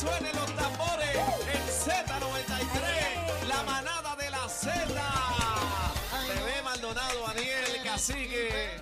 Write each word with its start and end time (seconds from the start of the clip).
suenen 0.00 0.34
los 0.34 0.56
tambores 0.56 1.14
en 1.52 1.62
Z93, 1.68 3.48
la 3.48 3.62
manada 3.64 4.16
de 4.16 4.30
la 4.30 4.48
Z. 4.48 4.72
Bebé 6.26 6.62
Maldonado, 6.64 7.26
Daniel, 7.26 7.82
Cacique. 7.84 8.80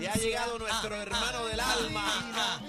Y 0.00 0.06
ha 0.06 0.14
llegado 0.14 0.58
nuestro 0.58 0.96
hermano 0.96 1.44
del 1.46 1.60
alma. 1.60 2.60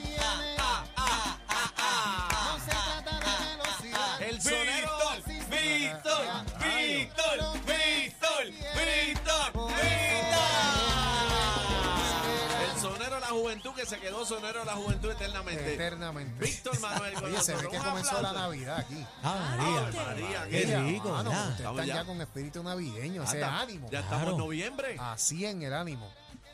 Juventud 13.50 13.74
que 13.74 13.86
se 13.86 14.00
quedó 14.00 14.24
sonero 14.26 14.60
de 14.60 14.66
la 14.66 14.74
juventud 14.74 15.10
eternamente. 15.10 15.74
Eternamente. 15.74 16.46
Víctor 16.46 16.80
Manuel. 16.80 17.14
con 17.16 17.24
Oye, 17.26 17.42
se 17.42 17.56
ve 17.56 17.62
que 17.68 17.78
Un 17.80 17.84
comenzó 17.84 18.22
la. 18.22 18.32
Navidad 18.34 18.78
aquí. 18.78 19.06
Ah, 19.24 19.58
Ay, 19.60 19.60
María. 19.60 20.04
María, 20.06 20.48
Qué 20.50 20.78
rico, 20.78 21.18
Estamos 21.18 21.60
están 21.60 21.86
ya. 21.88 21.96
ya 21.96 22.06
con 22.06 22.22
espíritu 22.22 22.62
navideño, 22.64 23.24
ese 23.24 23.44
Anda, 23.44 23.62
ánimo. 23.62 23.90
Ya 23.90 24.00
estamos 24.02 24.20
Claro. 24.20 24.32
en 24.34 24.38
noviembre. 24.38 24.96
Así 25.00 25.46
en 25.48 25.64
el 25.64 25.74
ánimo. 25.74 26.12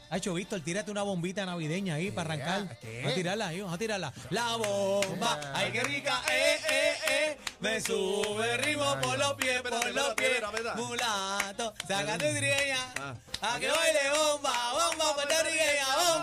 Hacho, 0.10 0.36
Víctor, 0.36 0.62
tírate 0.62 0.92
una 0.92 1.02
bombita 1.02 1.46
navideña 1.46 1.96
ahí 1.96 2.12
para 2.12 2.36
arrancar. 2.36 2.80
¿Qué? 2.80 2.98
Vamos 3.00 3.12
a 3.12 3.16
tirarla 3.16 3.48
ahí, 3.48 3.60
vamos 3.60 3.76
a 3.76 3.78
tirarla. 3.78 4.14
La 4.30 4.56
bomba, 4.56 5.40
ay, 5.54 5.72
qué 5.72 5.84
rica, 5.84 6.22
eh, 6.32 6.58
eh, 6.70 6.94
eh. 7.10 7.38
Me 7.60 7.82
sube 7.82 8.54
el 8.54 8.64
ritmo 8.64 8.86
por 9.02 9.18
los 9.18 9.34
pies, 9.34 9.62
por 9.64 9.72
los 9.94 10.14
pies. 10.14 10.42
Mulato, 10.76 11.74
saca 11.88 12.14
tu 12.14 12.20
trigueña. 12.26 12.78
Ah. 13.02 13.16
A 13.42 13.60
que 13.60 13.68
baile 13.68 14.00
bomba, 14.16 14.54
bomba, 14.74 15.16
puertorriqueña, 15.16 15.86
bomba. 15.98 16.15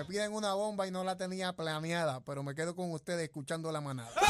Me 0.00 0.06
piden 0.06 0.32
una 0.32 0.54
bomba 0.54 0.86
y 0.86 0.90
no 0.90 1.04
la 1.04 1.18
tenía 1.18 1.52
planeada, 1.52 2.20
pero 2.24 2.42
me 2.42 2.54
quedo 2.54 2.74
con 2.74 2.90
ustedes 2.90 3.22
escuchando 3.24 3.70
la 3.70 3.82
manada. 3.82 4.10
Ahí 4.16 4.24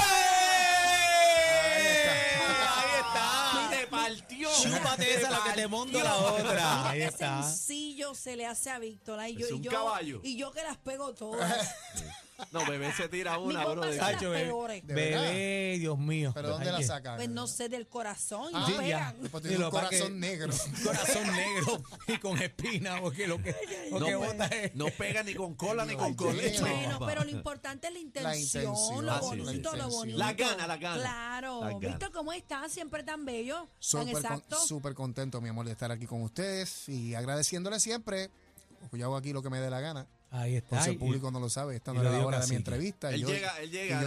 está. 1.87 2.81
Ahí 2.81 2.89
está. 2.99 3.69
Te 3.71 3.87
partió. 3.87 4.49
Chúpate 4.61 5.15
esa, 5.15 5.31
la 5.31 5.45
que 5.45 5.53
te 5.53 5.69
monto 5.69 6.03
la 6.03 6.17
otra. 6.17 6.91
Ahí 6.91 6.99
Qué 6.99 7.05
está. 7.07 7.45
sencillo 7.45 8.17
se 8.17 8.35
le 8.35 8.47
hace 8.47 8.71
a 8.71 8.81
Víctor. 8.81 9.21
Yo, 9.29 9.47
Es 9.47 9.51
y 9.53 9.55
un 9.55 9.63
yo, 9.63 9.71
caballo. 9.71 10.21
Y 10.25 10.37
yo 10.37 10.51
que 10.51 10.65
las 10.65 10.77
pego 10.79 11.15
todas. 11.15 11.73
No, 12.53 12.65
bebé 12.67 12.93
se 12.93 13.09
tira 13.09 13.39
una, 13.39 13.65
bro. 13.65 13.83
de- 13.83 13.97
las 13.97 14.15
Hacho, 14.15 14.31
bebé. 14.31 14.83
Bebé, 14.85 15.77
Dios 15.79 15.99
mío. 15.99 16.33
¿Pero 16.35 16.51
dónde 16.51 16.73
la 16.73 16.83
sacan? 16.83 17.17
Pues 17.17 17.29
no 17.29 17.47
sé, 17.47 17.69
del 17.69 17.87
corazón. 17.89 18.51
Ah, 18.55 18.67
no 18.69 18.81
Sí, 18.81 18.89
ya. 18.89 19.15
Después 19.21 19.43
tiene 19.43 19.65
un 19.65 19.71
corazón 19.71 20.13
que- 20.13 20.19
negro. 20.19 20.53
Corazón 20.85 21.27
negro 21.33 21.83
y 22.09 22.19
con 22.19 22.41
espina, 22.43 23.01
porque 23.01 23.27
lo 23.27 23.43
que, 23.43 23.55
No, 23.93 24.19
bota 24.19 24.47
es. 24.47 24.75
no 24.75 24.87
pega 24.87 25.23
ni 25.23 25.35
con 25.35 25.55
cola 25.55 25.85
ni 25.85 25.95
con 25.97 26.15
colecho. 26.15 26.63
Bueno, 26.63 26.99
pero 27.07 27.25
lo 27.25 27.31
importante 27.31 27.87
es 27.89 27.93
la 27.93 27.99
intención, 27.99 28.63
intención, 28.65 29.07
lo 29.07 29.13
ah, 29.13 29.21
sí, 29.21 29.27
bonito, 29.29 29.45
la 29.45 29.53
lo 29.53 29.55
intención. 29.57 29.91
bonito. 29.91 30.19
La 30.19 30.33
gana, 30.33 30.67
la 30.67 30.77
gana. 30.77 31.01
Claro. 31.01 31.61
La 31.61 31.67
gana. 31.69 31.79
Víctor, 31.79 32.13
¿cómo 32.13 32.33
estás? 32.33 32.73
Siempre 32.73 33.03
tan 33.03 33.25
bello, 33.25 33.69
Súper 33.79 34.95
con- 34.95 34.95
contento, 35.11 35.41
mi 35.41 35.49
amor, 35.49 35.67
de 35.67 35.73
estar 35.73 35.91
aquí 35.91 36.07
con 36.07 36.23
ustedes 36.23 36.89
y 36.89 37.15
agradeciéndole 37.15 37.81
siempre. 37.81 38.31
Yo 38.93 39.07
hago 39.07 39.17
aquí 39.17 39.33
lo 39.33 39.43
que 39.43 39.51
me 39.51 39.59
dé 39.61 39.71
la 39.71 39.81
gana. 39.81 40.07
Ahí 40.33 40.55
está. 40.57 40.77
Por 40.77 40.83
si 40.85 40.91
el 40.91 40.97
Y- 40.97 40.99
público 40.99 41.31
no 41.33 41.41
lo 41.41 41.51
sabe, 41.51 41.75
esta 41.75 41.93
no 41.93 42.01
era 42.03 42.13
la 42.13 42.25
hora 42.25 42.39
de 42.41 42.47
mi 42.47 42.55
entrevista. 42.57 43.11
y 43.11 43.15
Él 43.17 43.21
yo- 43.23 43.29
llega, 43.29 43.59
él 43.61 43.71
llega, 43.71 44.01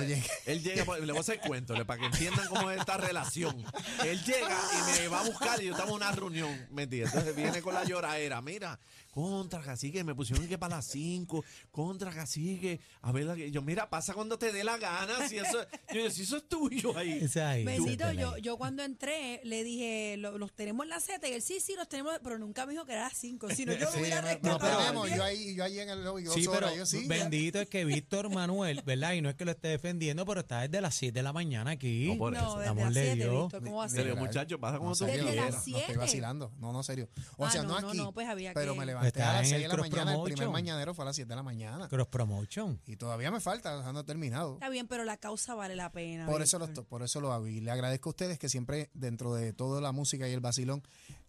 él 0.46 0.64
llega, 0.64 0.98
le 1.00 1.12
voy 1.12 1.18
a 1.18 1.20
hacer 1.20 1.40
cuento 1.42 1.74
le- 1.76 1.84
para 1.84 2.00
que 2.00 2.06
entiendan 2.06 2.48
cómo 2.48 2.72
es 2.72 2.80
esta 2.80 2.96
relación. 2.98 3.62
Él 4.06 4.24
llega 4.24 4.58
y 4.98 5.02
me 5.02 5.08
va 5.10 5.20
a 5.20 5.24
buscar 5.24 5.62
y 5.62 5.66
yo 5.66 5.72
estamos 5.74 5.92
en 5.92 5.96
una 5.98 6.12
reunión, 6.14 6.68
¿me 6.72 6.84
entiendes? 6.84 7.14
Entonces 7.14 7.36
viene 7.36 7.62
con 7.62 7.74
la 7.74 7.84
lloradera, 7.84 8.42
mira, 8.42 8.80
contra 9.14 9.62
cacique, 9.62 10.04
me 10.04 10.16
pusieron 10.16 10.48
que 10.48 10.58
para 10.58 10.78
las 10.78 10.86
5, 10.88 11.44
contra 11.72 12.12
cacique, 12.12 12.80
a 13.02 13.12
ver, 13.12 13.26
la 13.26 13.36
que- 13.36 13.52
yo, 13.52 13.62
mira, 13.62 13.90
pasa 13.90 14.14
cuando 14.14 14.40
te 14.40 14.52
dé 14.52 14.64
la 14.64 14.78
gana, 14.78 15.28
si 15.30 15.38
eso, 15.38 15.60
yo, 15.94 16.10
si 16.10 16.24
eso 16.24 16.38
es 16.38 16.50
tuyo 16.50 16.98
ahí. 16.98 17.12
Ese 17.22 17.42
ahí. 17.44 17.64
Bendito, 17.64 18.06
Métele 18.06 18.22
yo, 18.22 18.38
yo 18.38 18.58
cuando 18.58 18.84
entré 18.84 19.40
le 19.44 19.64
dije, 19.64 20.16
"Lo- 20.18 20.38
los 20.40 20.52
tenemos 20.54 20.84
en 20.86 20.90
la 20.90 21.00
Z 21.00 21.28
y 21.30 21.34
él 21.34 21.42
sí, 21.44 21.60
sí, 21.60 21.76
los 21.78 21.88
tenemos, 21.88 22.14
pero 22.24 22.40
nunca 22.40 22.66
me 22.66 22.74
dijo 22.74 22.86
que 22.86 22.94
era 22.94 23.06
a 23.06 23.10
las 23.10 23.18
5, 23.18 23.50
sino 23.52 23.74
yo 23.74 23.88
Sí, 23.88 23.94
lo 23.98 24.00
hubiera 24.02 24.22
no, 24.22 24.28
rescatado. 24.28 24.60
no 24.60 24.78
tenemos, 24.78 24.94
también. 25.10 25.18
yo 25.18 25.24
ahí, 25.24 25.56
yo 25.56 25.64
ahí 25.64 25.80
en 25.80 25.90
el 25.90 26.04
lobby, 26.04 26.26
Sí, 26.28 26.42
pero 26.46 26.52
horas, 26.68 26.76
yo 26.76 26.86
sí. 26.88 27.06
bendito 27.08 27.60
es 27.62 27.70
que 27.70 27.86
Víctor 27.86 28.30
Manuel, 28.32 28.82
¿verdad? 28.86 29.14
Y 29.14 29.22
no 29.22 29.30
es 29.30 29.36
que 29.36 29.46
lo 29.46 29.52
esté 29.52 29.68
defendiendo, 29.68 30.26
pero 30.26 30.40
está 30.42 30.62
desde 30.62 30.82
las 30.82 30.96
7 30.96 31.20
de 31.20 31.24
la 31.24 31.34
mañana 31.34 31.72
aquí. 31.72 32.08
No, 32.08 32.18
por 32.18 32.34
No, 32.34 32.40
eso. 32.40 32.70
Amor 32.70 32.92
7, 32.94 33.16
Dios. 33.16 33.44
Víctor, 33.44 33.64
¿cómo 33.64 33.78
va 33.78 33.86
a 33.86 33.90
Serio, 33.90 34.14
ser? 34.16 34.24
Muchachos, 34.24 34.60
pasa 34.60 34.78
como 34.78 34.90
No, 34.90 34.96
tú 34.96 35.06
quieras. 35.06 35.68
no 35.68 35.78
estoy 35.78 35.96
vacilando. 35.98 36.52
No, 36.60 36.72
no, 36.74 36.82
serio. 36.82 37.08
O 37.38 37.46
Ah, 37.46 37.52
sea, 37.52 37.62
no, 37.64 37.70
no 37.76 37.82
no, 37.82 37.88
aquí. 37.90 37.98
no, 37.98 38.12
pues 38.14 38.28
había 38.28 38.54
pero 38.54 38.74
que- 38.74 38.80
me 38.80 38.86
levanté 38.86 39.03
Está 39.08 39.32
a 39.32 39.34
las 39.34 39.44
en 39.44 39.50
6 39.50 39.54
el 39.56 39.62
de 39.72 39.78
la 39.78 39.84
mañana. 39.84 40.14
El 40.16 40.24
primer 40.24 40.50
mañanero 40.50 40.94
fue 40.94 41.04
a 41.04 41.08
las 41.08 41.16
7 41.16 41.30
de 41.30 41.36
la 41.36 41.44
mañana. 41.44 41.88
Cross 41.88 42.08
Promotion. 42.08 42.82
Y 42.86 42.96
todavía 42.96 43.32
me 43.32 43.40
falta, 43.40 43.78
o 43.78 43.84
sea, 43.84 43.94
no 43.94 44.02
he 44.02 44.04
terminado. 44.04 44.54
Está 44.56 44.70
bien, 44.70 44.88
pero 44.88 45.04
la 45.04 45.18
causa 45.18 45.56
vale 45.56 45.76
la 45.76 45.92
pena. 45.92 46.26
Por 46.26 46.42
eso, 46.42 46.60
lo, 46.60 46.68
por 46.86 47.04
eso 47.04 47.22
lo 47.22 47.34
hago. 47.34 47.48
Y 47.48 47.62
le 47.62 47.72
agradezco 47.72 48.10
a 48.10 48.12
ustedes 48.12 48.40
que 48.40 48.50
siempre, 48.50 48.90
dentro 48.94 49.34
de 49.34 49.54
toda 49.54 49.82
la 49.82 49.92
música 49.92 50.28
y 50.28 50.34
el 50.34 50.40
vacilón 50.40 50.84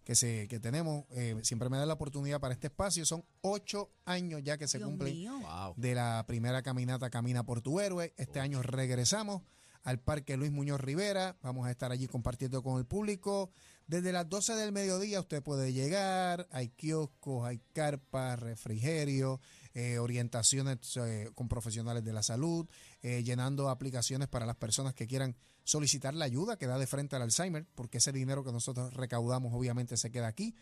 que, 0.04 0.14
se, 0.14 0.48
que 0.48 0.60
tenemos, 0.60 1.04
eh, 1.10 1.36
siempre 1.42 1.68
me 1.68 1.78
dan 1.78 1.88
la 1.88 1.94
oportunidad 1.94 2.40
para 2.40 2.54
este 2.54 2.68
espacio. 2.68 3.04
Son 3.06 3.24
ocho 3.40 3.90
años 4.04 4.42
ya 4.44 4.58
que 4.58 4.68
se 4.68 4.78
Dios 4.78 4.88
cumplen. 4.88 5.24
Wow. 5.24 5.74
de 5.76 5.94
la 5.94 6.24
primera 6.26 6.62
caminata 6.62 7.10
Camina 7.10 7.44
por 7.44 7.60
tu 7.60 7.80
héroe. 7.80 8.12
Este 8.16 8.40
año 8.40 8.62
regresamos 8.62 9.42
al 9.82 10.00
Parque 10.00 10.36
Luis 10.36 10.50
Muñoz 10.50 10.80
Rivera. 10.80 11.36
Vamos 11.42 11.66
a 11.66 11.70
estar 11.70 11.92
allí 11.92 12.06
compartiendo 12.06 12.62
con 12.62 12.78
el 12.78 12.86
público. 12.86 13.50
Desde 13.86 14.12
las 14.12 14.26
12 14.28 14.54
del 14.54 14.72
mediodía 14.72 15.20
usted 15.20 15.42
puede 15.42 15.74
llegar. 15.74 16.48
Hay 16.50 16.70
kioscos, 16.70 17.46
hay 17.46 17.60
carpas, 17.74 18.40
refrigerio, 18.40 19.40
eh, 19.74 19.98
orientaciones 19.98 20.96
eh, 20.96 21.30
con 21.34 21.48
profesionales 21.48 22.02
de 22.02 22.14
la 22.14 22.22
salud, 22.22 22.66
eh, 23.02 23.22
llenando 23.22 23.68
aplicaciones 23.68 24.28
para 24.28 24.46
las 24.46 24.56
personas 24.56 24.94
que 24.94 25.06
quieran 25.06 25.36
solicitar 25.64 26.14
la 26.14 26.24
ayuda 26.24 26.56
que 26.56 26.66
da 26.66 26.78
de 26.78 26.86
frente 26.86 27.16
al 27.16 27.22
Alzheimer, 27.22 27.66
porque 27.74 27.98
ese 27.98 28.10
dinero 28.10 28.42
que 28.42 28.52
nosotros 28.52 28.94
recaudamos 28.94 29.52
obviamente 29.52 29.98
se 29.98 30.10
queda 30.10 30.28
aquí 30.28 30.54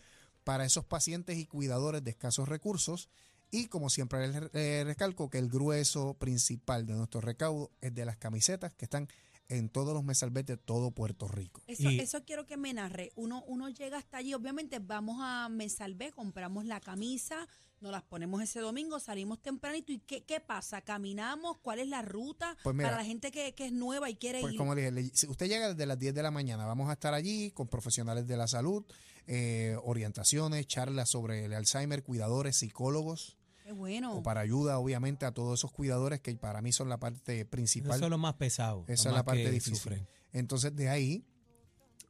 para 0.43 0.65
esos 0.65 0.85
pacientes 0.85 1.39
y 1.39 1.47
cuidadores 1.47 2.03
de 2.03 2.11
escasos 2.11 2.49
recursos. 2.49 3.09
Y 3.53 3.67
como 3.67 3.91
siempre 3.91 4.29
les 4.29 4.87
recalco 4.87 5.31
que 5.31 5.39
el 5.39 5.49
grueso 5.49 6.15
principal 6.15 6.87
de 6.87 6.95
nuestro 6.95 7.21
recaudo 7.21 7.71
es 7.83 7.95
de 7.95 8.07
las 8.07 8.17
camisetas 8.17 8.73
que 8.75 8.87
están 8.87 9.09
en 9.49 9.69
todos 9.69 9.93
los 9.93 10.03
mesalbet 10.05 10.47
de 10.47 10.57
todo 10.57 10.91
Puerto 10.93 11.29
Rico. 11.29 11.63
Eso, 11.67 11.91
Y- 11.91 12.01
eso 12.01 12.25
quiero 12.25 12.47
que 12.47 12.57
me 12.57 12.73
narre. 12.73 13.13
Uno, 13.17 13.45
uno 13.47 13.69
llega 13.69 13.99
hasta 13.99 14.17
allí, 14.19 14.33
obviamente 14.35 14.79
vamos 14.79 15.19
a 15.21 15.49
Me 15.51 15.69
Salvé, 15.69 16.11
compramos 16.11 16.65
la 16.65 16.81
camisa, 16.81 17.47
nos 17.81 17.93
las 17.93 18.03
ponemos 18.03 18.41
ese 18.43 18.61
domingo, 18.61 18.99
salimos 19.01 19.43
tempranito. 19.43 19.93
¿Y 19.93 19.99
qué, 19.99 20.25
qué 20.25 20.41
pasa? 20.41 20.81
¿Caminamos? 20.83 21.59
¿Cuál 21.59 21.81
es 21.81 21.89
la 21.89 22.01
ruta? 22.03 22.57
Pues 22.63 22.75
mira, 22.75 22.91
Para 22.91 23.03
la 23.03 23.05
gente 23.07 23.31
que, 23.31 23.55
que 23.55 23.67
es 23.67 23.73
nueva 23.73 24.09
y 24.09 24.15
quiere 24.17 24.41
Pues 24.41 24.55
ir. 24.55 24.59
como 24.59 24.75
le 24.75 24.91
dije, 24.91 25.11
si 25.15 25.27
usted 25.27 25.49
llega 25.49 25.69
desde 25.69 25.85
las 25.87 25.99
10 25.99 26.15
de 26.15 26.23
la 26.23 26.31
mañana, 26.31 26.65
vamos 26.65 26.89
a 26.89 26.93
estar 26.95 27.13
allí 27.13 27.51
con 27.51 27.69
profesionales 27.69 28.27
de 28.27 28.37
la 28.37 28.47
salud, 28.49 28.85
eh, 29.27 29.77
orientaciones, 29.85 30.67
charlas 30.67 31.11
sobre 31.11 31.45
el 31.45 31.53
Alzheimer, 31.53 32.03
cuidadores, 32.03 32.57
psicólogos, 32.59 33.37
Qué 33.73 33.79
bueno. 33.79 34.15
o 34.17 34.23
para 34.23 34.41
ayuda 34.41 34.79
obviamente 34.79 35.25
a 35.27 35.33
todos 35.33 35.59
esos 35.59 35.73
cuidadores 35.73 36.21
que 36.21 36.35
para 36.37 36.61
mí 36.63 36.73
son 36.73 36.89
la 36.89 36.99
parte 36.99 37.45
principal. 37.47 37.99
son 37.99 38.11
los 38.11 38.19
más 38.19 38.35
pesados. 38.35 38.85
Esa 38.89 39.09
es 39.09 39.15
la 39.15 39.25
parte 39.25 39.51
difícil. 39.51 39.77
sufren. 39.77 40.07
Entonces 40.33 40.75
de 40.77 40.89
ahí 40.89 41.25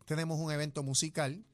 tenemos 0.06 0.38
un 0.40 0.50
evento 0.52 0.82
musical 0.82 1.44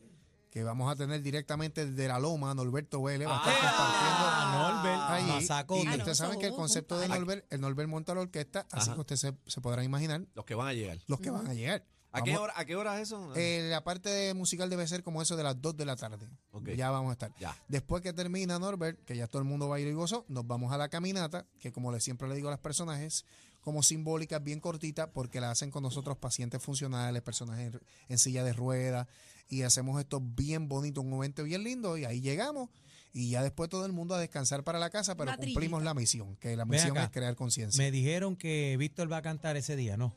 que 0.51 0.63
vamos 0.65 0.91
a 0.91 0.97
tener 0.97 1.21
directamente 1.23 1.85
desde 1.87 2.09
la 2.09 2.19
Loma, 2.19 2.55
Norberto 2.55 3.03
Vélez 3.03 3.29
va 3.29 3.37
a 3.45 3.51
estar 3.51 3.55
Ah, 3.63 4.55
Norbert, 4.83 4.99
compartiendo 4.99 5.33
ahí. 5.35 5.41
masacón. 5.43 5.79
Y 5.79 5.81
Ah, 5.83 5.91
no, 5.91 5.97
ustedes 5.99 6.19
saben 6.19 6.33
eso 6.33 6.41
que 6.41 6.47
el 6.47 6.55
concepto 6.55 6.99
de. 6.99 7.09
Norbert, 7.09 7.53
el 7.53 7.61
Norbert 7.61 7.89
monta 7.91 8.15
la 8.15 8.23
orquesta, 8.23 8.67
así 8.73 8.89
Ajá. 8.89 8.95
que 8.95 9.01
ustedes 9.01 9.21
se, 9.21 9.35
se 9.47 9.61
podrán 9.61 9.85
imaginar 9.85 10.27
Los 10.35 10.47
que 10.47 10.55
van 10.55 10.69
a 10.69 10.73
llegar. 10.73 10.99
los 11.07 11.21
que 11.21 11.31
van 11.31 11.47
a 11.47 11.55
llegar. 11.55 11.85
¿A 12.11 12.23
qué, 12.23 12.37
hora, 12.37 12.55
¿A 12.57 12.65
qué 12.65 12.75
hora 12.75 12.97
es 12.97 13.09
eso? 13.09 13.33
eh, 13.37 13.69
la 13.71 13.85
parte 13.85 14.33
musical 14.35 14.71
debe 14.71 14.87
ser 14.89 15.03
como 15.03 15.21
eso 15.21 15.37
de 15.37 15.43
las 15.43 15.61
2 15.61 15.77
de 15.77 15.85
la 15.85 15.95
tarde. 15.97 16.27
Ok. 16.53 16.71
Ya 16.71 16.91
vamos 16.91 17.11
a 17.11 17.13
estar. 17.13 17.33
Ya. 17.39 17.57
Después 17.69 18.03
que 18.03 18.13
termina 18.13 18.59
Norbert, 18.59 19.05
que 19.05 19.17
ya 19.17 19.27
todo 19.27 19.43
el 19.43 19.49
mundo 19.49 19.69
baila 19.69 19.91
y 19.91 19.95
gozó, 19.95 20.25
nos 20.29 20.47
vamos 20.47 20.73
a 20.73 20.79
la 20.79 20.89
caminata, 20.89 21.47
que 21.61 21.71
como 21.71 21.93
le 21.93 22.01
siempre 22.01 22.27
le 22.29 22.35
digo 22.35 22.49
a 22.49 22.53
las 22.53 22.61
personas, 22.61 23.01
es 23.01 23.25
como 23.61 23.83
simbólica, 23.83 24.39
bien 24.39 24.61
cortita, 24.61 25.11
porque 25.11 25.41
la 25.41 25.51
hacen 25.51 25.71
con 25.71 25.83
nosotros 25.83 26.17
pacientes 26.17 26.63
funcionales, 26.63 27.21
personas 27.23 27.59
en, 27.59 27.79
en 28.09 28.19
silla 28.19 28.43
de 28.43 28.55
ruedas, 28.55 29.07
y 29.51 29.63
hacemos 29.63 30.01
esto 30.01 30.21
bien 30.23 30.69
bonito, 30.69 31.03
un 31.03 31.13
evento 31.13 31.45
bien 31.45 31.65
lindo, 31.65 31.99
y 31.99 32.07
ahí 32.07 32.23
llegamos, 32.23 32.71
y 33.13 33.31
ya 33.31 33.43
después 33.43 33.69
todo 33.69 33.85
el 33.85 33.93
mundo 33.93 34.15
a 34.15 34.19
descansar 34.19 34.65
para 34.65 34.79
la 34.79 34.89
casa, 34.89 35.17
pero 35.17 35.33
cumplimos 35.33 35.81
trillita. 35.81 35.85
la 35.85 35.95
misión, 35.95 36.37
que 36.37 36.57
la 36.57 36.65
misión 36.65 36.93
acá. 36.93 37.05
es 37.05 37.11
crear 37.11 37.35
conciencia. 37.35 37.83
Me 37.83 37.91
dijeron 37.91 38.37
que 38.37 38.77
Víctor 38.79 39.13
va 39.13 39.19
a 39.19 39.23
cantar 39.23 39.57
ese 39.57 39.77
día, 39.77 39.97
¿no? 39.99 40.15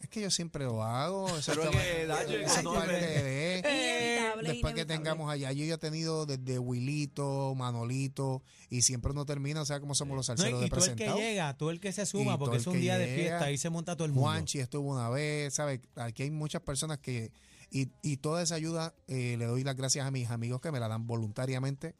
Es 0.00 0.08
que 0.10 0.20
yo 0.20 0.30
siempre 0.30 0.64
lo 0.64 0.82
hago, 0.84 1.26
eso 1.38 1.52
Pero 1.52 1.70
es 1.70 1.76
es 1.76 1.82
que, 1.82 2.06
Dacho, 2.06 2.32
esa 2.36 2.62
no, 2.62 2.74
parte 2.74 2.92
me- 2.92 2.98
de... 3.00 3.58
Inevitable, 3.58 4.48
Después 4.52 4.74
que 4.74 4.84
tengamos 4.84 5.30
allá, 5.30 5.50
yo 5.52 5.64
ya 5.64 5.74
he 5.74 5.78
tenido 5.78 6.26
desde 6.26 6.58
Wilito, 6.58 7.54
Manolito, 7.56 8.42
y 8.68 8.82
siempre 8.82 9.12
uno 9.12 9.24
termina, 9.24 9.62
o 9.62 9.64
sea, 9.64 9.80
como 9.80 9.94
somos 9.94 10.14
los 10.16 10.28
No, 10.28 10.36
salseros 10.36 10.60
y 10.60 10.64
de 10.64 10.70
tú 10.70 10.84
el 10.84 10.94
que 10.96 11.08
llega, 11.08 11.56
tú 11.56 11.70
el 11.70 11.80
que 11.80 11.92
se 11.92 12.02
Y 12.02 12.06
suma, 12.06 12.32
todo 12.32 12.38
porque 12.40 12.58
es 12.58 12.66
un 12.66 12.78
día 12.78 12.98
de 12.98 13.14
fiesta, 13.16 13.44
ahí 13.46 13.56
se 13.58 13.70
monta 13.70 13.96
todo 13.96 14.04
el 14.04 14.12
mundo. 14.12 14.28
Juanchi 14.28 14.60
estuvo 14.60 14.90
una 14.92 15.08
vez, 15.08 15.54
¿sabes? 15.54 15.80
Aquí 15.96 16.24
hay 16.24 16.30
muchas 16.30 16.60
personas 16.62 16.98
que, 16.98 17.32
y, 17.70 17.88
y 18.02 18.18
toda 18.18 18.42
esa 18.42 18.54
ayuda 18.54 18.94
eh, 19.08 19.36
le 19.38 19.46
doy 19.46 19.64
las 19.64 19.76
gracias 19.76 20.06
a 20.06 20.10
mis 20.10 20.30
amigos 20.30 20.60
que 20.60 20.70
me 20.70 20.78
la 20.78 20.88
dan 20.88 21.06
voluntariamente 21.06 21.94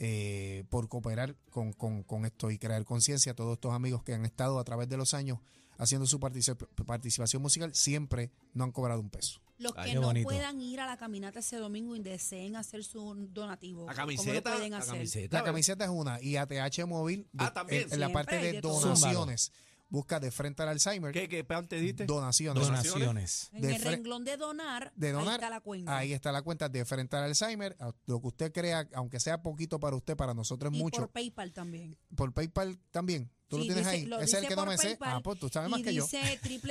eh, 0.00 0.64
por 0.70 0.88
cooperar 0.88 1.36
con, 1.50 1.72
con- 1.72 2.02
con 2.02 2.24
esto 2.24 2.50
y 2.50 2.58
crear 2.58 2.84
conciencia. 2.84 3.34
Todos 3.34 3.54
estos 3.54 3.74
amigos 3.74 4.02
que 4.02 4.14
han 4.14 4.24
estado 4.24 4.58
a 4.58 4.64
través 4.64 4.88
de 4.88 4.96
los 4.96 5.12
años 5.14 5.38
haciendo 5.78 6.06
su 6.06 6.18
particip- 6.20 6.66
participación 6.84 7.40
musical, 7.40 7.74
siempre 7.74 8.30
no 8.52 8.64
han 8.64 8.72
cobrado 8.72 9.00
un 9.00 9.08
peso. 9.10 9.40
Los 9.58 9.72
Ay, 9.76 9.90
que 9.90 9.94
no 9.96 10.02
bonito. 10.02 10.28
puedan 10.28 10.60
ir 10.60 10.80
a 10.80 10.86
la 10.86 10.96
caminata 10.96 11.40
ese 11.40 11.56
domingo 11.56 11.96
y 11.96 12.00
deseen 12.00 12.54
hacer 12.54 12.84
su 12.84 13.14
donativo. 13.30 13.86
La 13.86 13.92
¿cómo 13.94 14.10
lo 14.10 14.16
camiseta, 14.16 14.52
pueden 14.52 14.70
la 14.72 14.80
camiseta. 14.84 15.38
La 15.38 15.44
camiseta 15.44 15.84
es 15.84 15.90
una 15.90 16.22
y 16.22 16.36
ATH 16.36 16.84
Móvil 16.86 17.28
Ah, 17.38 17.52
también. 17.52 17.82
en, 17.84 17.94
en 17.94 18.00
la 18.00 18.10
parte 18.12 18.36
de 18.38 18.60
donaciones. 18.60 19.50
Busca 19.90 20.20
de 20.20 20.30
frente 20.30 20.62
al 20.62 20.68
Alzheimer. 20.68 21.12
¿Qué, 21.12 21.30
qué 21.30 21.42
diste? 21.80 22.04
Donaciones. 22.04 22.62
Donaciones. 22.62 23.48
En 23.54 23.64
el 23.64 23.80
renglón 23.80 24.22
de 24.22 24.36
donar, 24.36 24.92
de 24.94 25.12
donar, 25.12 25.28
ahí 25.30 25.34
está 25.36 25.48
la 25.50 25.60
cuenta. 25.60 25.96
Ahí 25.96 26.12
está 26.12 26.30
la 26.30 26.42
cuenta 26.42 26.68
de 26.68 26.84
frente 26.84 27.16
al 27.16 27.24
Alzheimer. 27.24 27.74
Lo 28.04 28.20
que 28.20 28.26
usted 28.26 28.52
crea, 28.52 28.86
aunque 28.92 29.18
sea 29.18 29.42
poquito 29.42 29.80
para 29.80 29.96
usted, 29.96 30.14
para 30.14 30.34
nosotros 30.34 30.70
es 30.74 30.78
y 30.78 30.82
mucho. 30.82 31.00
por 31.00 31.10
PayPal 31.10 31.52
también. 31.54 31.96
Por 32.14 32.34
PayPal 32.34 32.78
también. 32.90 33.30
Tú 33.48 33.56
Sí, 33.56 33.62
lo 33.68 33.74
tienes 33.74 33.84
dice- 33.86 33.96
ahí. 33.96 34.04
lo 34.06 34.20
es 34.20 34.34
el 34.34 34.40
dice 34.42 34.48
que 34.48 34.56
no 34.56 34.62
por 34.62 34.68
me 34.68 34.76
sé. 34.78 34.88
PayPal 34.88 35.08
Ah, 35.16 35.20
pues 35.22 35.38
tú 35.38 35.48
sabes 35.48 35.70
más 35.70 35.80
y 35.80 35.82
que 35.84 35.94
yo. 35.94 36.04
dice 36.04 36.38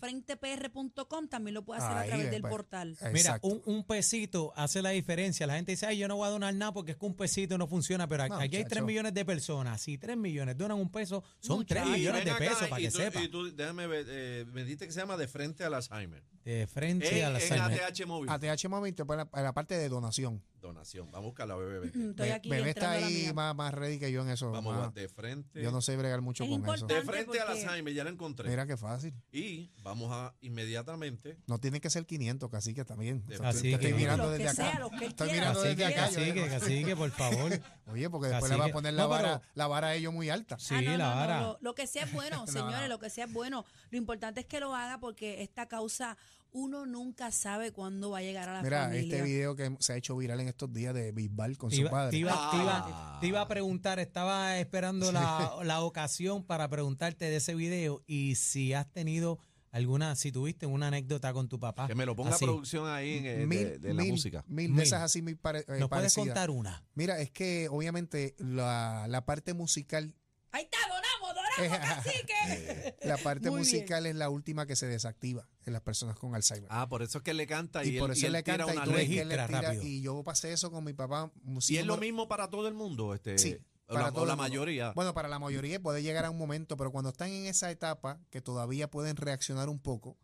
www.defrentepr.com, 0.00 1.28
también 1.28 1.54
lo 1.54 1.64
puede 1.64 1.80
hacer 1.80 1.96
a 1.96 2.00
Ahí, 2.00 2.08
través 2.08 2.26
eh, 2.26 2.30
del 2.30 2.42
pues, 2.42 2.50
portal. 2.52 2.96
Mira, 3.00 3.10
Exacto. 3.10 3.48
un, 3.48 3.62
un 3.66 3.84
pesito 3.84 4.52
hace 4.56 4.82
la 4.82 4.90
diferencia. 4.90 5.46
La 5.46 5.54
gente 5.56 5.72
dice, 5.72 5.86
ay, 5.86 5.98
yo 5.98 6.08
no 6.08 6.16
voy 6.16 6.26
a 6.28 6.30
donar 6.30 6.54
nada 6.54 6.72
porque 6.72 6.92
es 6.92 6.96
que 6.96 7.06
un 7.06 7.14
pesito 7.14 7.58
no 7.58 7.66
funciona, 7.66 8.06
pero 8.08 8.26
No, 8.28 8.36
aquí 8.36 8.56
hay 8.56 8.62
3 8.64 8.66
muchacho. 8.66 8.86
millones 8.86 9.14
de 9.14 9.24
personas. 9.24 9.80
Si 9.80 9.98
3 9.98 10.16
millones 10.16 10.56
donan 10.56 10.78
un 10.78 10.90
peso, 10.90 11.22
son 11.40 11.64
3 11.66 11.82
Muchacho. 11.82 11.98
millones 11.98 12.24
de 12.24 12.34
pesos, 12.34 12.68
para 12.68 12.80
y 12.80 12.84
que 12.84 12.90
sepa. 12.90 13.22
Y 13.22 13.28
tú, 13.28 13.54
déjame 13.54 13.86
ver, 13.86 14.06
eh, 14.08 14.44
me 14.52 14.62
dijiste 14.62 14.86
que 14.86 14.92
se 14.92 15.00
llama 15.00 15.16
De 15.16 15.26
Frente 15.28 15.64
al 15.64 15.74
Alzheimer. 15.74 16.22
De 16.44 16.66
frente 16.66 17.18
En, 17.18 17.24
a 17.26 17.30
la 17.30 17.38
en 17.40 17.52
Alzheimer. 17.52 17.82
ATH 17.84 18.06
Móvil. 18.06 18.30
ATH 18.30 18.68
Móvil 18.68 18.94
te 18.94 19.04
pone 19.04 19.24
la, 19.30 19.42
la 19.42 19.52
parte 19.52 19.76
de 19.76 19.88
donación. 19.88 20.42
Donación. 20.60 21.06
Vamos 21.10 21.24
a 21.24 21.28
buscarla, 21.28 21.56
bebé. 21.56 21.86
Estoy 21.86 22.12
Be- 22.14 22.32
aquí 22.32 22.48
Bebé 22.50 22.70
está 22.70 22.90
a 22.90 22.92
ahí 22.92 23.32
más, 23.34 23.54
más 23.54 23.72
ready 23.74 23.98
que 23.98 24.12
yo 24.12 24.22
en 24.22 24.30
eso. 24.30 24.50
Vamos, 24.50 24.76
más- 24.76 24.94
de 24.94 25.08
frente. 25.08 25.62
yo 25.62 25.70
no 25.70 25.80
sé 25.80 25.96
bregar 25.96 26.20
mucho 26.20 26.44
Es 26.44 26.50
con 26.50 26.74
eso. 26.74 26.86
de 26.86 27.02
frente 27.02 27.40
al 27.40 27.46
porque- 27.48 27.62
Alzheimer, 27.66 27.94
ya 27.94 28.04
la 28.04 28.10
encontré. 28.10 28.48
Mira 28.48 28.66
qué 28.66 28.76
fácil. 28.76 29.14
Y 29.32 29.70
vamos 29.82 30.10
a 30.12 30.34
inmediatamente. 30.40 31.38
No 31.46 31.58
tiene 31.58 31.80
que 31.80 31.90
ser 31.90 32.06
500, 32.06 32.50
casi 32.50 32.74
que 32.74 32.84
también. 32.84 33.26
De- 33.26 33.34
O 33.36 33.38
sea, 33.38 33.48
te- 33.50 33.54
Cacique. 33.56 33.78
te 33.78 33.84
estoy 33.86 33.92
mirando 34.00 34.30
desde 34.30 34.44
acá. 34.48 34.54
sea, 34.54 34.88
Estoy 35.00 35.30
mirando 35.32 35.62
desde 35.62 35.84
acá. 35.84 36.00
cacique, 36.06 36.48
cacique, 36.48 36.96
por 36.96 37.10
favor. 37.10 37.60
Oye, 37.90 38.08
porque 38.10 38.28
después 38.28 38.50
le 38.50 38.56
va 38.56 38.64
a 38.64 38.66
Cacique. 38.66 38.72
poner 38.74 38.94
la 38.94 39.02
No, 39.04 39.10
pero- 39.10 39.22
vara, 39.22 39.42
la 39.54 39.66
vara 39.66 39.86
a 39.88 39.94
ellos 39.94 40.12
muy 40.12 40.30
alta. 40.30 40.58
Sí, 40.58 40.74
Ah, 40.76 40.82
no, 40.82 40.90
la 40.96 40.96
no, 40.98 41.10
no, 41.10 41.16
vara. 41.16 41.40
Lo, 41.40 41.58
lo 41.60 41.74
que 41.74 41.86
sea 41.86 42.04
es 42.04 42.12
bueno, 42.12 42.46
señores, 42.46 42.82
no. 42.82 42.88
lo 42.88 42.98
que 42.98 43.10
sea 43.10 43.24
es 43.24 43.32
bueno. 43.32 43.64
Lo 43.90 43.98
importante 43.98 44.40
es 44.40 44.46
que 44.46 44.60
lo 44.60 44.74
haga 44.74 44.98
porque 45.00 45.42
esta 45.42 45.66
causa 45.66 46.16
uno 46.52 46.86
nunca 46.86 47.30
sabe 47.30 47.72
cuándo 47.72 48.10
va 48.10 48.18
a 48.18 48.22
llegar 48.22 48.48
a 48.48 48.54
la 48.54 48.62
Mira, 48.62 48.84
familia. 48.84 49.02
este 49.16 49.22
video 49.22 49.54
que 49.56 49.76
se 49.80 49.92
ha 49.92 49.96
hecho 49.96 50.16
viral 50.16 50.40
en 50.40 50.48
estos 50.48 50.72
días 50.72 50.94
de 50.94 51.12
Bisbal 51.12 51.56
con 51.58 51.70
su 51.70 51.84
padre. 51.88 52.10
te 52.10 52.16
iba- 52.18 52.50
te 52.50 52.56
iba- 52.56 52.84
Ah. 52.86 53.18
te 53.20 53.26
iba 53.26 53.40
a 53.40 53.48
preguntar, 53.48 53.98
estaba 53.98 54.58
esperando 54.58 55.12
la, 55.12 55.52
la 55.64 55.80
ocasión 55.82 56.44
para 56.44 56.68
preguntarte 56.68 57.26
de 57.26 57.36
ese 57.36 57.54
video 57.54 58.02
y 58.06 58.34
si 58.34 58.72
has 58.72 58.90
tenido 58.90 59.38
alguna, 59.72 60.16
si 60.16 60.32
tuviste 60.32 60.66
una 60.66 60.88
anécdota 60.88 61.32
con 61.32 61.48
tu 61.48 61.60
papá. 61.60 61.86
Que 61.86 61.94
me 61.94 62.04
lo 62.04 62.16
ponga 62.16 62.34
así. 62.34 62.44
producción 62.44 62.88
ahí 62.88 63.18
en, 63.18 63.26
eh, 63.26 63.46
mil, 63.46 63.58
de, 63.58 63.78
de 63.78 63.94
la 63.94 64.02
mil- 64.02 64.10
música. 64.12 64.44
mil 64.48 64.70
Mil. 64.72 64.80
esas 64.82 65.02
así 65.02 65.22
muy 65.22 65.36
pare- 65.36 65.64
eh, 65.68 65.78
¿Nos 65.78 65.88
puedes 65.88 66.12
contar 66.14 66.50
una? 66.50 66.82
Mira, 66.94 67.20
es 67.20 67.30
que 67.30 67.68
obviamente 67.70 68.34
la, 68.38 69.06
la 69.08 69.24
parte 69.24 69.54
musical, 69.54 70.12
Ahí 70.52 70.64
está, 70.64 70.78
donamos, 70.88 71.32
donamos, 71.36 71.78
cacique. 72.04 72.96
la 73.04 73.16
parte 73.18 73.50
Muy 73.50 73.60
bien. 73.60 73.68
musical 73.76 74.06
es 74.06 74.16
la 74.16 74.28
última 74.30 74.66
que 74.66 74.74
se 74.74 74.86
desactiva 74.88 75.46
las 75.72 75.82
personas 75.82 76.16
con 76.16 76.34
Alzheimer. 76.34 76.68
Ah, 76.70 76.88
por 76.88 77.02
eso 77.02 77.18
es 77.18 77.24
que 77.24 77.34
le 77.34 77.46
canta 77.46 77.84
y, 77.84 77.96
y 77.96 77.98
por 77.98 78.10
él, 78.10 78.16
eso 78.16 78.24
y 78.24 78.26
él 78.26 78.32
le 78.32 78.42
tira 78.42 78.58
canta 78.58 78.74
y 78.74 78.76
una 78.76 78.84
tú 78.84 78.90
ves 78.92 78.98
ley. 79.08 79.08
que 79.16 79.20
él 79.22 79.28
le 79.28 79.36
Registra 79.36 79.58
tira. 79.60 79.72
rápido. 79.72 79.86
Y 79.86 80.00
yo 80.02 80.22
pasé 80.24 80.52
eso 80.52 80.70
con 80.70 80.84
mi 80.84 80.92
papá. 80.92 81.30
Y 81.68 81.76
es 81.76 81.86
lo 81.86 81.96
mismo 81.96 82.28
para 82.28 82.48
todo 82.50 82.68
el 82.68 82.74
mundo. 82.74 83.14
Este, 83.14 83.38
Sí, 83.38 83.56
para 83.86 84.02
la, 84.06 84.12
todo 84.12 84.26
la 84.26 84.36
mayoría. 84.36 84.92
Bueno, 84.92 85.14
para 85.14 85.28
la 85.28 85.38
mayoría 85.38 85.80
puede 85.82 86.02
llegar 86.02 86.24
a 86.24 86.30
un 86.30 86.38
momento, 86.38 86.76
pero 86.76 86.92
cuando 86.92 87.10
están 87.10 87.30
en 87.30 87.46
esa 87.46 87.70
etapa, 87.70 88.20
que 88.30 88.40
todavía 88.40 88.90
pueden 88.90 89.16
reaccionar 89.16 89.68
un 89.68 89.80
poco, 89.80 90.16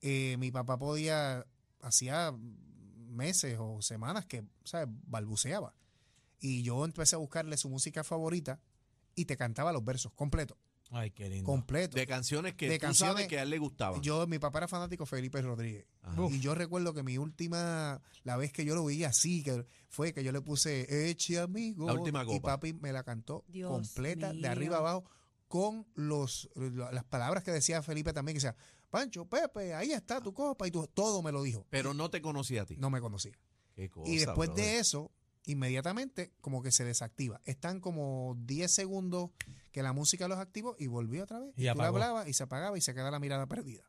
eh, 0.00 0.36
mi 0.38 0.50
papá 0.50 0.78
podía, 0.78 1.46
hacía 1.80 2.32
meses 3.08 3.56
o 3.58 3.82
semanas 3.82 4.26
que, 4.26 4.44
¿sabes? 4.64 4.88
Balbuceaba. 5.06 5.74
Y 6.40 6.62
yo 6.62 6.84
empecé 6.84 7.14
a 7.16 7.18
buscarle 7.18 7.56
su 7.56 7.68
música 7.68 8.02
favorita 8.04 8.60
y 9.14 9.26
te 9.26 9.36
cantaba 9.36 9.72
los 9.72 9.84
versos 9.84 10.12
completos, 10.12 10.56
Ay, 10.94 11.10
qué 11.10 11.28
lindo. 11.28 11.44
completos. 11.46 11.94
de 11.94 12.06
canciones 12.06 12.54
que 12.54 12.68
de 12.68 12.78
tú 12.78 12.82
canciones- 12.82 13.14
sabes 13.14 13.28
que 13.28 13.38
a 13.38 13.42
él 13.42 13.50
le 13.50 13.58
gustaban. 13.58 14.00
Yo, 14.02 14.26
mi 14.26 14.38
papá 14.38 14.58
era 14.58 14.68
fanático 14.68 15.06
Felipe 15.06 15.40
Rodríguez. 15.42 15.86
Ajá. 16.02 16.20
Y 16.30 16.38
yo 16.40 16.54
recuerdo 16.54 16.92
que 16.94 17.02
mi 17.02 17.16
última, 17.18 18.00
la 18.24 18.36
vez 18.36 18.52
que 18.52 18.64
yo 18.64 18.74
lo 18.74 18.84
vi 18.84 19.02
así, 19.04 19.42
que 19.42 19.64
fue 19.88 20.12
que 20.12 20.22
yo 20.22 20.32
le 20.32 20.40
puse 20.42 21.10
Eche 21.10 21.38
amigo. 21.40 21.86
La 21.86 21.94
última 21.94 22.22
Y 22.22 22.26
copa. 22.26 22.52
papi 22.56 22.74
me 22.74 22.92
la 22.92 23.02
cantó 23.02 23.44
Dios 23.48 23.70
completa, 23.72 24.32
mío. 24.32 24.42
de 24.42 24.48
arriba 24.48 24.76
abajo, 24.78 25.04
con 25.48 25.86
los 25.94 26.48
las 26.54 27.04
palabras 27.04 27.42
que 27.44 27.50
decía 27.52 27.82
Felipe 27.82 28.12
también, 28.12 28.34
que 28.38 28.46
decía, 28.46 28.56
Pancho, 28.90 29.24
Pepe, 29.26 29.74
ahí 29.74 29.92
está 29.92 30.20
tu 30.20 30.34
copa, 30.34 30.66
y 30.68 30.70
tú, 30.70 30.86
todo 30.92 31.22
me 31.22 31.32
lo 31.32 31.42
dijo. 31.42 31.66
Pero 31.70 31.94
no 31.94 32.10
te 32.10 32.20
conocía 32.20 32.62
a 32.62 32.66
ti. 32.66 32.76
No 32.76 32.90
me 32.90 33.00
conocía. 33.00 33.32
Qué 33.74 33.88
cosa, 33.88 34.10
y 34.10 34.18
después 34.18 34.50
brother. 34.50 34.64
de 34.66 34.78
eso, 34.78 35.10
inmediatamente 35.44 36.32
como 36.40 36.62
que 36.62 36.70
se 36.72 36.84
desactiva. 36.84 37.40
Están 37.44 37.80
como 37.80 38.36
10 38.44 38.70
segundos 38.72 39.30
que 39.72 39.82
la 39.82 39.92
música 39.92 40.28
los 40.28 40.38
activó 40.38 40.76
y 40.78 40.86
volvió 40.86 41.24
otra 41.24 41.40
vez. 41.40 41.52
Y 41.56 41.68
Y, 41.68 41.72
tú 41.72 41.82
hablabas 41.82 42.28
y 42.28 42.32
se 42.32 42.42
apagaba 42.42 42.76
y 42.76 42.80
se 42.80 42.94
queda 42.94 43.10
la 43.10 43.18
mirada 43.18 43.46
perdida. 43.46 43.84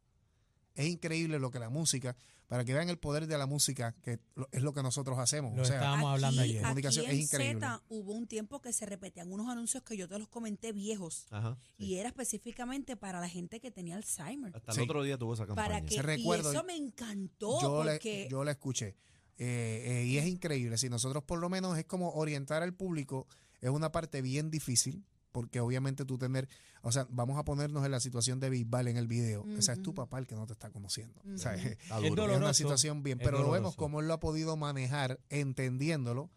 Es 0.76 0.88
increíble 0.88 1.38
lo 1.38 1.52
que 1.52 1.60
la 1.60 1.70
música, 1.70 2.16
para 2.48 2.66
que 2.66 2.74
vean 2.74 2.90
el 2.90 2.98
poder 2.98 3.28
de 3.28 3.38
la 3.38 3.46
música, 3.46 3.94
que 4.02 4.20
es 4.52 4.64
lo 4.64 4.74
que 4.74 4.82
nosotros 4.82 5.20
hacemos. 5.20 5.56
Lo 5.56 5.62
o 5.62 5.66
sea, 5.66 5.76
estábamos 5.76 6.12
hablando 6.12 6.42
Aquí- 6.42 6.50
ayer. 6.52 6.64
Comunicación 6.64 7.06
aquí 7.06 7.14
es 7.14 7.20
en 7.20 7.24
increíble. 7.26 7.60
Z 7.68 7.84
hubo 7.90 8.14
un 8.14 8.26
tiempo 8.26 8.60
que 8.60 8.74
se 8.74 8.88
repetían 8.88 9.32
unos 9.32 9.50
anuncios 9.50 9.84
que 9.84 9.96
yo 9.98 10.08
te 10.08 10.18
los 10.18 10.28
comenté 10.30 10.72
viejos. 10.72 11.28
Ajá, 11.30 11.58
sí. 11.78 11.86
Y 11.86 11.96
era 11.98 12.10
específicamente 12.10 12.98
para 12.98 13.20
la 13.20 13.30
gente 13.30 13.60
que 13.60 13.70
tenía 13.70 13.98
Alzheimer. 13.98 14.56
Hasta 14.56 14.72
Sí. 14.74 14.80
el 14.80 14.90
otro 14.90 15.04
día 15.04 15.16
tuvo 15.20 15.36
esa 15.36 15.46
campaña. 15.46 15.68
Para 15.68 15.82
que, 15.82 15.90
Se 15.94 16.00
y 16.00 16.02
recuerdo, 16.02 16.52
eso 16.52 16.64
me 16.64 16.76
encantó 16.76 17.62
yo, 17.62 17.84
porque 17.86 18.24
le, 18.24 18.30
yo 18.30 18.44
la 18.44 18.52
escuché. 18.52 18.96
Eh, 19.38 20.02
eh, 20.02 20.06
y 20.06 20.18
es 20.18 20.26
increíble. 20.28 20.78
Si 20.78 20.90
nosotros 20.90 21.24
por 21.24 21.40
lo 21.40 21.50
menos 21.50 21.78
es 21.78 21.86
como 21.86 22.12
orientar 22.12 22.62
al 22.64 22.74
público, 22.74 23.28
es 23.62 23.70
una 23.70 23.92
parte 23.92 24.22
bien 24.22 24.52
difícil, 24.52 25.04
porque 25.32 25.60
obviamente 25.60 26.06
tú 26.06 26.18
tener, 26.20 26.48
o 26.84 26.92
sea, 26.92 27.08
vamos 27.10 27.38
a 27.40 27.44
ponernos 27.44 27.84
en 27.84 27.90
la 27.92 28.00
situación 28.00 28.40
de 28.40 28.52
Bisbal 28.52 28.88
en 28.88 28.98
el 28.98 29.08
video. 29.08 29.44
O 29.58 29.62
sea, 29.64 29.74
es 29.74 29.82
tu 29.82 29.94
papá 29.96 30.20
el 30.20 30.28
que 30.28 30.36
no 30.36 30.46
te 30.46 30.54
está 30.54 30.70
conociendo. 30.70 31.20
O 31.34 31.38
sea, 31.38 31.56
es- 31.56 31.66
Está 31.66 31.98
Es 31.98 32.02
duro. 32.10 32.24
doloroso. 32.24 32.34
es 32.36 32.42
una 32.44 32.54
situación 32.54 33.02
bien, 33.02 33.18
pero 33.18 33.40
lo 33.40 33.50
vemos 33.52 33.76
como 33.76 34.00
él 34.02 34.08
lo 34.08 34.14
ha 34.14 34.20
podido 34.20 34.56
manejar 34.58 35.20
entendiéndolo 35.30 36.30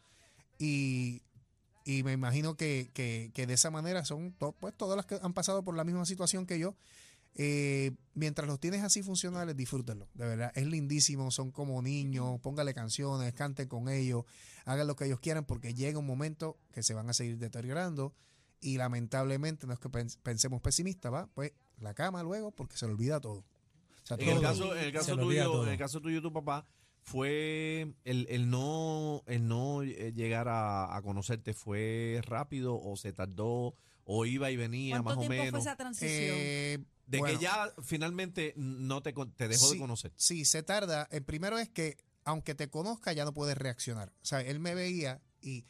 y, 0.58 1.22
y 1.84 2.02
me 2.02 2.12
imagino 2.12 2.56
que, 2.56 2.90
que- 2.94 3.30
que 3.34 3.46
de 3.46 3.54
esa 3.54 3.70
manera 3.70 4.04
son 4.04 4.32
to- 4.32 4.52
pues 4.58 4.74
todas 4.74 4.96
las 4.96 5.04
que 5.06 5.18
han 5.20 5.34
pasado 5.34 5.62
por 5.62 5.76
la 5.76 5.84
misma 5.84 6.06
situación 6.06 6.46
que 6.46 6.58
yo. 6.58 6.74
Eh, 7.38 7.92
mientras 8.14 8.48
los 8.48 8.58
tienes 8.58 8.82
así 8.82 9.02
funcionales, 9.02 9.54
disfrútenlo, 9.56 10.08
de 10.14 10.24
verdad, 10.26 10.52
es 10.54 10.66
lindísimo, 10.66 11.30
son 11.30 11.50
como 11.50 11.82
niños, 11.82 12.40
póngale 12.40 12.72
canciones, 12.72 13.34
canten 13.34 13.68
con 13.68 13.88
ellos, 13.90 14.24
hagan 14.64 14.86
lo 14.86 14.96
que 14.96 15.04
ellos 15.04 15.20
quieran 15.20 15.44
porque 15.44 15.74
llega 15.74 15.98
un 15.98 16.06
momento 16.06 16.56
que 16.72 16.82
se 16.82 16.94
van 16.94 17.10
a 17.10 17.12
seguir 17.12 17.36
deteriorando 17.38 18.14
y 18.60 18.78
lamentablemente 18.78 19.66
no 19.66 19.74
es 19.74 19.78
que 19.78 19.90
pens- 19.90 20.16
pensemos 20.22 20.62
pesimistas, 20.62 21.12
va, 21.12 21.28
pues 21.34 21.52
la 21.78 21.92
cama 21.92 22.22
luego 22.22 22.52
porque 22.52 22.78
se 22.78 22.86
le 22.86 22.92
olvida 22.92 23.20
todo. 23.20 23.40
O 23.40 24.06
sea, 24.06 24.16
En 24.18 24.28
el 24.28 24.34
todo. 24.36 24.42
caso, 24.42 24.74
en 24.76 24.84
el 24.84 24.92
caso 24.94 25.16
tuyo, 25.18 25.44
todo. 25.44 25.64
en 25.66 25.72
el 25.72 25.78
caso 25.78 26.00
tuyo, 26.00 26.22
tu 26.22 26.32
papá 26.32 26.64
fue 27.02 27.92
el, 28.04 28.26
el 28.30 28.48
no, 28.50 29.22
el 29.26 29.46
no 29.46 29.82
eh, 29.82 30.12
llegar 30.14 30.48
a, 30.48 30.96
a 30.96 31.02
conocerte 31.02 31.54
fue 31.54 32.20
rápido 32.24 32.80
o 32.80 32.96
se 32.96 33.12
tardó 33.12 33.74
o 34.06 34.24
iba 34.24 34.50
y 34.50 34.56
venía 34.56 35.02
más 35.02 35.14
¿cuánto 35.14 35.20
o 35.20 35.28
tiempo 35.28 35.36
fue 35.36 35.44
menos. 35.46 35.60
esa 35.60 35.76
transición? 35.76 36.36
Eh, 36.38 36.78
de 37.06 37.18
bueno, 37.18 37.38
que 37.38 37.44
ya 37.44 37.72
finalmente 37.84 38.54
no 38.56 39.02
te, 39.02 39.12
dejó 39.12 39.66
Sí. 39.66 39.74
de 39.74 39.78
conocer. 39.78 40.12
Sí, 40.16 40.44
se 40.44 40.62
tarda. 40.62 41.08
El 41.10 41.24
primero 41.24 41.58
es 41.58 41.68
que, 41.68 41.98
aunque 42.24 42.54
te 42.54 42.68
conozca, 42.70 43.12
ya 43.12 43.24
no 43.24 43.34
puedes 43.34 43.58
reaccionar. 43.58 44.12
O 44.22 44.24
sea, 44.24 44.40
él 44.40 44.60
me 44.60 44.74
veía 44.74 45.20
y 45.40 45.66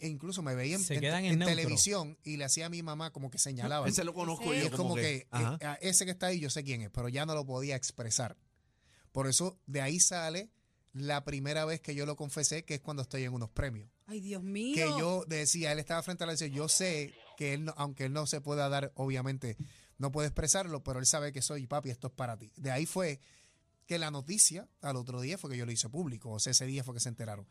e 0.00 0.08
incluso 0.08 0.42
me 0.42 0.54
veía 0.54 0.76
en, 0.76 1.38
televisión 1.40 2.16
y 2.22 2.36
le 2.38 2.44
hacía 2.44 2.66
a 2.66 2.68
mi 2.70 2.82
mamá 2.82 3.12
como 3.12 3.30
que 3.30 3.38
señalaba. 3.38 3.86
Ese 3.86 4.04
lo 4.04 4.14
conozco 4.14 4.52
¿En 4.52 4.60
y 4.60 4.62
yo. 4.62 4.66
es 4.68 4.72
como 4.72 4.94
que, 4.94 5.16
eh, 5.16 5.26
a 5.30 5.78
ese 5.82 6.06
que 6.06 6.12
está 6.12 6.28
ahí 6.28 6.40
yo 6.40 6.48
sé 6.48 6.64
quién 6.64 6.80
es, 6.80 6.90
pero 6.90 7.08
ya 7.08 7.26
no 7.26 7.34
lo 7.34 7.44
podía 7.44 7.76
expresar. 7.76 8.38
Por 9.12 9.26
eso 9.26 9.58
de 9.66 9.82
ahí 9.82 10.00
sale 10.00 10.48
la 10.92 11.24
primera 11.24 11.64
vez 11.64 11.80
que 11.80 11.94
yo 11.94 12.06
lo 12.06 12.16
confesé, 12.16 12.64
que 12.64 12.74
es 12.74 12.80
cuando 12.80 13.02
estoy 13.02 13.24
en 13.24 13.34
unos 13.34 13.50
premios. 13.50 13.90
Ay, 14.06 14.20
Dios 14.20 14.42
mío. 14.42 14.74
Que 14.74 15.00
yo 15.00 15.24
decía, 15.26 15.72
él 15.72 15.80
estaba 15.80 16.02
frente 16.02 16.24
a 16.24 16.26
la 16.26 16.32
decía, 16.32 16.46
yo 16.46 16.68
sé 16.68 17.12
que 17.36 17.54
él, 17.54 17.64
no- 17.64 17.74
aunque 17.76 18.04
él 18.06 18.12
no 18.12 18.26
se 18.26 18.40
pueda 18.40 18.68
dar, 18.68 18.92
obviamente, 18.96 19.56
no 19.98 20.10
puede 20.12 20.28
expresarlo, 20.28 20.82
pero 20.82 20.98
él 20.98 21.06
sabe 21.06 21.32
que 21.32 21.42
soy 21.42 21.66
papi, 21.66 21.90
esto 21.90 22.08
es 22.08 22.12
para 22.12 22.36
ti. 22.36 22.52
De 22.56 22.70
ahí 22.70 22.86
fue 22.86 23.20
que 23.86 23.98
la 23.98 24.10
noticia 24.10 24.68
al 24.80 24.96
otro 24.96 25.20
día 25.20 25.36
fue 25.38 25.50
que 25.50 25.56
yo 25.56 25.66
lo 25.66 25.72
hice 25.72 25.88
público, 25.88 26.30
o 26.30 26.38
sea, 26.40 26.50
ese 26.52 26.66
día 26.66 26.82
fue 26.84 26.94
que 26.94 27.00
se 27.00 27.08
enteraron. 27.08 27.46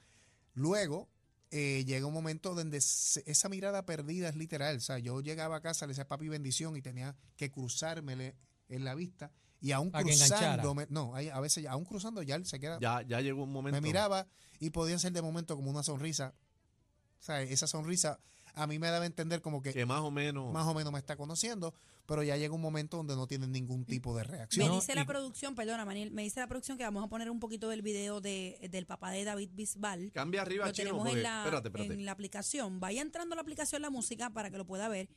Luego 0.53 1.09
eh, 1.55 1.83
llega 1.85 2.07
un 2.07 2.13
momento 2.13 2.55
donde 2.55 2.81
se- 2.81 3.23
esa 3.29 3.47
mirada 3.47 3.85
perdida 3.85 4.27
es 4.29 4.35
literal, 4.35 4.77
o 4.77 4.79
sea, 4.79 4.97
yo 4.97 5.21
llegaba 5.21 5.57
a 5.57 5.61
casa, 5.61 5.85
le 5.85 5.91
decía 5.91 6.07
papi 6.07 6.27
bendición 6.27 6.75
y 6.75 6.81
tenía 6.81 7.15
que 7.37 7.51
cruzármele 7.51 8.35
en 8.69 8.83
la 8.83 8.95
vista 8.95 9.31
y 9.61 9.71
aún 9.71 9.87
enganchara. 9.93 10.27
cruzándome, 10.39 10.87
no, 10.89 11.13
hay- 11.13 11.29
a 11.29 11.39
veces 11.39 11.67
aún 11.67 11.85
cruzando 11.85 12.23
ya 12.23 12.35
él 12.35 12.45
se 12.47 12.59
queda 12.59 12.79
Ya, 12.79 13.03
ya 13.03 13.21
llegó 13.21 13.43
un 13.43 13.51
momento. 13.51 13.79
me 13.79 13.81
miraba 13.81 14.25
y 14.59 14.71
podía 14.71 14.97
ser 14.97 15.11
de 15.13 15.21
momento 15.21 15.55
como 15.55 15.69
una 15.69 15.83
sonrisa. 15.83 16.33
O 17.19 17.23
sea, 17.23 17.41
esa 17.43 17.67
sonrisa 17.67 18.19
a 18.55 18.67
mí 18.67 18.79
me 18.79 18.87
daba 18.89 19.03
a 19.03 19.07
entender 19.07 19.41
como 19.41 19.61
que, 19.61 19.73
Que 19.73 19.85
más 19.85 20.01
o 20.01 20.11
menos. 20.11 20.51
más 20.53 20.65
o 20.67 20.73
menos 20.73 20.91
me 20.93 20.99
está 20.99 21.15
conociendo, 21.15 21.73
pero 22.05 22.21
ya 22.23 22.37
llega 22.37 22.53
un 22.53 22.61
momento 22.61 22.97
donde 22.97 23.15
no 23.15 23.27
tienen 23.27 23.51
ningún 23.51 23.85
tipo 23.85 24.15
de 24.15 24.23
Me 24.23 24.27
reacción. 24.31 24.67
No, 24.67 24.75
dice 24.75 24.93
la 24.95 25.05
producción, 25.05 25.55
perdona, 25.55 25.85
Maniel, 25.85 26.11
me 26.11 26.21
dice 26.23 26.39
la 26.39 26.47
producción 26.47 26.77
que 26.77 26.83
vamos 26.83 27.03
a 27.03 27.07
poner 27.07 27.29
un 27.29 27.39
poquito 27.39 27.69
del 27.69 27.81
video 27.81 28.21
de, 28.21 28.67
del 28.71 28.85
papá 28.85 29.11
de 29.11 29.23
David 29.23 29.49
Bisbal. 29.53 30.11
Cambia 30.13 30.41
arriba, 30.41 30.65
Lo 30.67 30.71
chino. 30.71 30.85
tenemos 30.89 31.03
porque- 31.05 31.17
en 31.19 31.23
la, 31.23 31.39
espérate, 31.43 31.67
espérate. 31.69 31.93
en 31.93 32.05
la 32.05 32.11
aplicación. 32.11 32.79
Vaya 32.79 33.01
entrando 33.01 33.33
a 33.33 33.35
la 33.37 33.41
aplicación 33.41 33.81
la 33.81 33.89
música 33.89 34.29
para 34.29 34.49
que 34.51 34.57
lo 34.57 34.65
pueda 34.65 34.87
ver. 34.89 35.09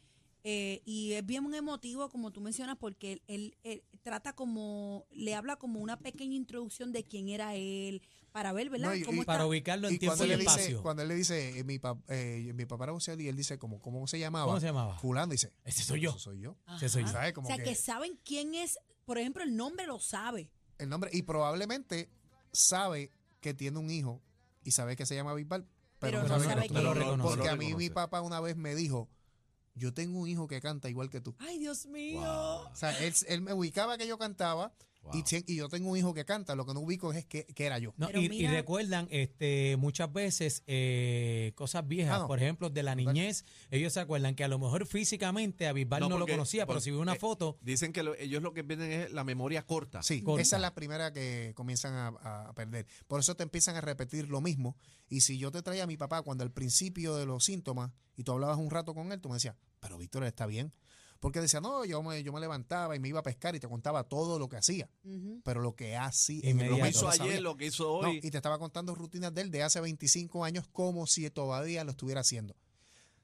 Eh, 0.45 0.81
y 0.85 1.13
es 1.15 1.27
bien 1.27 1.53
emotivo, 1.55 2.09
como 2.09 2.31
tú 2.31 2.41
mencionas, 2.41 2.77
porque 2.79 3.13
él, 3.15 3.23
él- 3.27 3.57
él 3.65 3.83
trata 4.03 4.33
como, 4.35 5.05
le 5.11 5.35
habla 5.35 5.57
como 5.57 5.81
una 5.81 5.99
pequeña 5.99 6.37
introducción 6.37 6.93
de 6.93 7.03
quién 7.05 7.29
era 7.29 7.57
él, 7.57 8.01
para 8.31 8.53
ver, 8.53 8.71
¿verdad? 8.71 8.91
No, 8.91 8.95
y- 8.95 9.03
¿Cómo 9.03 9.17
y- 9.17 9.21
está? 9.21 9.33
Para 9.33 9.47
ubicarlo 9.47 9.89
en 9.89 9.95
Y 9.95 9.99
tiempo 9.99 10.25
y 10.25 10.29
dice, 10.29 10.41
espacio. 10.43 10.83
cuando 10.83 11.03
él 11.03 11.09
le 11.09 11.15
dice, 11.17 11.59
eh, 11.59 11.65
mi, 11.65 11.79
pap- 11.79 12.03
eh, 12.09 12.53
mi 12.55 12.65
papá 12.65 12.85
era 12.85 12.93
boxeador 12.93 13.21
y 13.23 13.29
él 13.29 13.37
dice, 13.37 13.59
como, 13.59 13.81
¿cómo 13.81 14.07
se 14.07 14.19
llamaba? 14.21 14.47
¿Cómo 14.47 14.61
se 14.61 14.67
llamaba? 14.67 14.97
Fulano 14.99 15.33
dice, 15.33 15.53
Ese 15.65 15.83
soy 15.83 16.01
yo. 16.03 16.11
"Eso 16.11 16.19
soy 16.21 16.41
yo. 16.41 16.57
Ese 16.77 16.89
soy 16.89 17.03
yo. 17.03 17.09
¿Sabes? 17.09 17.33
O 17.33 17.35
Como 17.35 17.49
sea, 17.49 17.57
que, 17.57 17.65
que 17.65 17.75
saben 17.75 18.17
quién 18.25 18.55
es, 18.55 18.79
por 19.05 19.19
ejemplo, 19.19 19.43
el 19.43 19.57
nombre 19.57 19.87
lo 19.87 19.99
sabe. 19.99 20.51
el 20.79 20.89
nombre, 20.91 21.11
y 21.13 21.23
probablemente 21.23 22.11
sabe 22.53 23.11
que 23.41 23.55
tiene 23.55 23.79
un 23.79 23.91
hijo 23.91 24.23
y 24.63 24.71
sabe 24.73 24.95
que 24.97 25.07
se 25.07 25.15
llama 25.15 25.35
Bisbal, 25.35 25.63
Pero 25.99 26.19
pero, 26.19 26.23
no 26.23 26.29
no 26.29 26.35
sabe 26.35 26.45
sabe 26.45 26.63
que- 26.63 26.69
quién 26.69 26.85
lo 26.85 26.93
es. 26.93 26.99
reconoce. 26.99 27.29
Porque 27.37 27.49
a 27.49 27.57
mí 27.57 27.75
mi 27.75 27.91
papá 27.91 28.21
una 28.21 28.41
vez 28.41 28.57
me 28.57 28.75
dijo, 28.75 29.09
yo 29.77 29.95
tengo 29.95 30.19
un 30.19 30.29
hijo 30.29 30.49
que 30.49 30.61
canta 30.61 30.89
igual 30.91 31.09
que 31.11 31.21
tú. 31.21 31.37
Ay, 31.39 31.59
Dios 31.59 31.87
mío. 31.87 32.19
Wow. 32.21 32.73
O 32.73 32.75
sea, 32.75 32.99
él, 33.05 33.15
él 33.29 33.41
me 33.43 33.53
ubicaba 33.53 33.97
que 33.97 34.07
yo 34.09 34.19
cantaba 34.19 34.73
y, 35.13 35.19
Wow. 35.19 35.27
si- 35.27 35.45
y 35.47 35.55
yo 35.55 35.69
tengo 35.69 35.89
un 35.91 35.97
hijo 35.97 36.13
que 36.15 36.25
canta, 36.25 36.57
lo 36.57 36.67
que 36.67 36.75
no 36.75 36.81
ubico 36.81 37.13
es 37.13 37.25
que, 37.25 37.45
que 37.47 37.65
era 37.65 37.79
yo. 37.79 37.95
No, 37.97 38.09
y, 38.11 38.47
recuerdan 38.49 39.07
este, 39.13 39.77
muchas 39.79 40.13
veces 40.13 40.65
eh, 40.67 41.53
cosas 41.55 41.87
viejas, 41.87 42.17
Ah, 42.17 42.19
no. 42.23 42.27
por 42.27 42.41
ejemplo, 42.43 42.71
de 42.71 42.83
la 42.83 42.97
niñez. 42.97 43.45
Ellos 43.71 43.93
se 43.93 44.01
acuerdan 44.01 44.35
que 44.35 44.43
a 44.43 44.49
lo 44.49 44.59
mejor 44.59 44.85
físicamente 44.85 45.69
a 45.69 45.73
Bisbal 45.73 46.01
no, 46.01 46.09
lo 46.09 46.19
porque- 46.19 46.33
conocía, 46.33 46.67
pero 46.67 46.81
si 46.81 46.91
ve 46.91 46.97
una 46.97 47.13
eh, 47.15 47.19
foto, 47.21 47.57
Dicen 47.61 47.93
que 47.93 48.03
lo- 48.03 48.17
ellos 48.17 48.43
lo 48.43 48.53
que 48.53 48.63
vienen 48.63 48.91
es 48.91 49.13
la 49.13 49.23
memoria 49.23 49.65
corta. 49.65 50.03
Sí, 50.03 50.23
Corta. 50.23 50.43
esa 50.43 50.57
es 50.57 50.63
la 50.63 50.75
primera 50.75 51.13
que 51.13 51.53
comienzan 51.55 51.95
a, 51.95 52.49
a 52.49 52.53
perder. 52.55 52.87
Por 53.07 53.21
eso 53.21 53.37
te 53.37 53.45
empiezan 53.45 53.77
a 53.77 53.81
repetir 53.83 54.29
lo 54.29 54.41
mismo. 54.41 54.77
Y 55.09 55.21
si 55.21 55.39
yo 55.39 55.53
te 55.53 55.63
traía 55.63 55.85
a 55.85 55.87
mi 55.87 55.97
papá 55.97 56.23
cuando 56.23 56.43
al 56.43 56.51
principio 56.51 57.15
de 57.15 57.27
los 57.27 57.45
síntomas 57.45 57.93
y 58.17 58.25
tú 58.25 58.33
hablabas 58.33 58.59
un 58.59 58.71
rato 58.71 58.93
con 58.93 59.13
él, 59.13 59.21
tú 59.21 59.29
me 59.29 59.35
decías, 59.37 59.55
pero 59.81 59.99
Víctor 59.99 60.25
está 60.25 60.47
bien. 60.47 60.73
Porque 61.19 61.41
decía, 61.41 61.61
no, 61.63 61.85
yo 61.87 62.03
me, 62.03 62.23
yo 62.23 62.31
me 62.33 62.41
levantaba 62.41 62.95
y 62.95 63.01
me 63.01 63.09
iba 63.09 63.21
a 63.21 63.23
pescar 63.23 63.57
y 63.57 63.61
te 63.61 63.67
contaba 63.69 64.05
todo 64.05 64.39
lo 64.39 64.49
que 64.51 64.57
hacía. 64.59 64.89
Pero 65.45 65.63
lo 65.63 65.75
que 65.75 65.97
hacía. 65.97 66.53
Lo 66.55 66.77
que 66.77 66.89
hizo 66.91 67.09
ayer, 67.09 67.41
lo 67.41 67.57
que 67.57 67.67
hizo 67.67 67.85
No, 68.03 68.09
hoy. 68.11 68.21
y 68.23 68.31
te 68.31 68.37
estaba 68.37 68.59
contando 68.59 68.95
rutinas 68.95 69.33
de 69.35 69.41
él 69.41 69.51
de 69.51 69.63
hace 69.63 69.81
25 69.81 70.45
años 70.45 70.69
como 70.71 71.07
si 71.07 71.29
todavía 71.31 71.85
lo 71.85 71.93
estuviera 71.93 72.21
haciendo. 72.21 72.55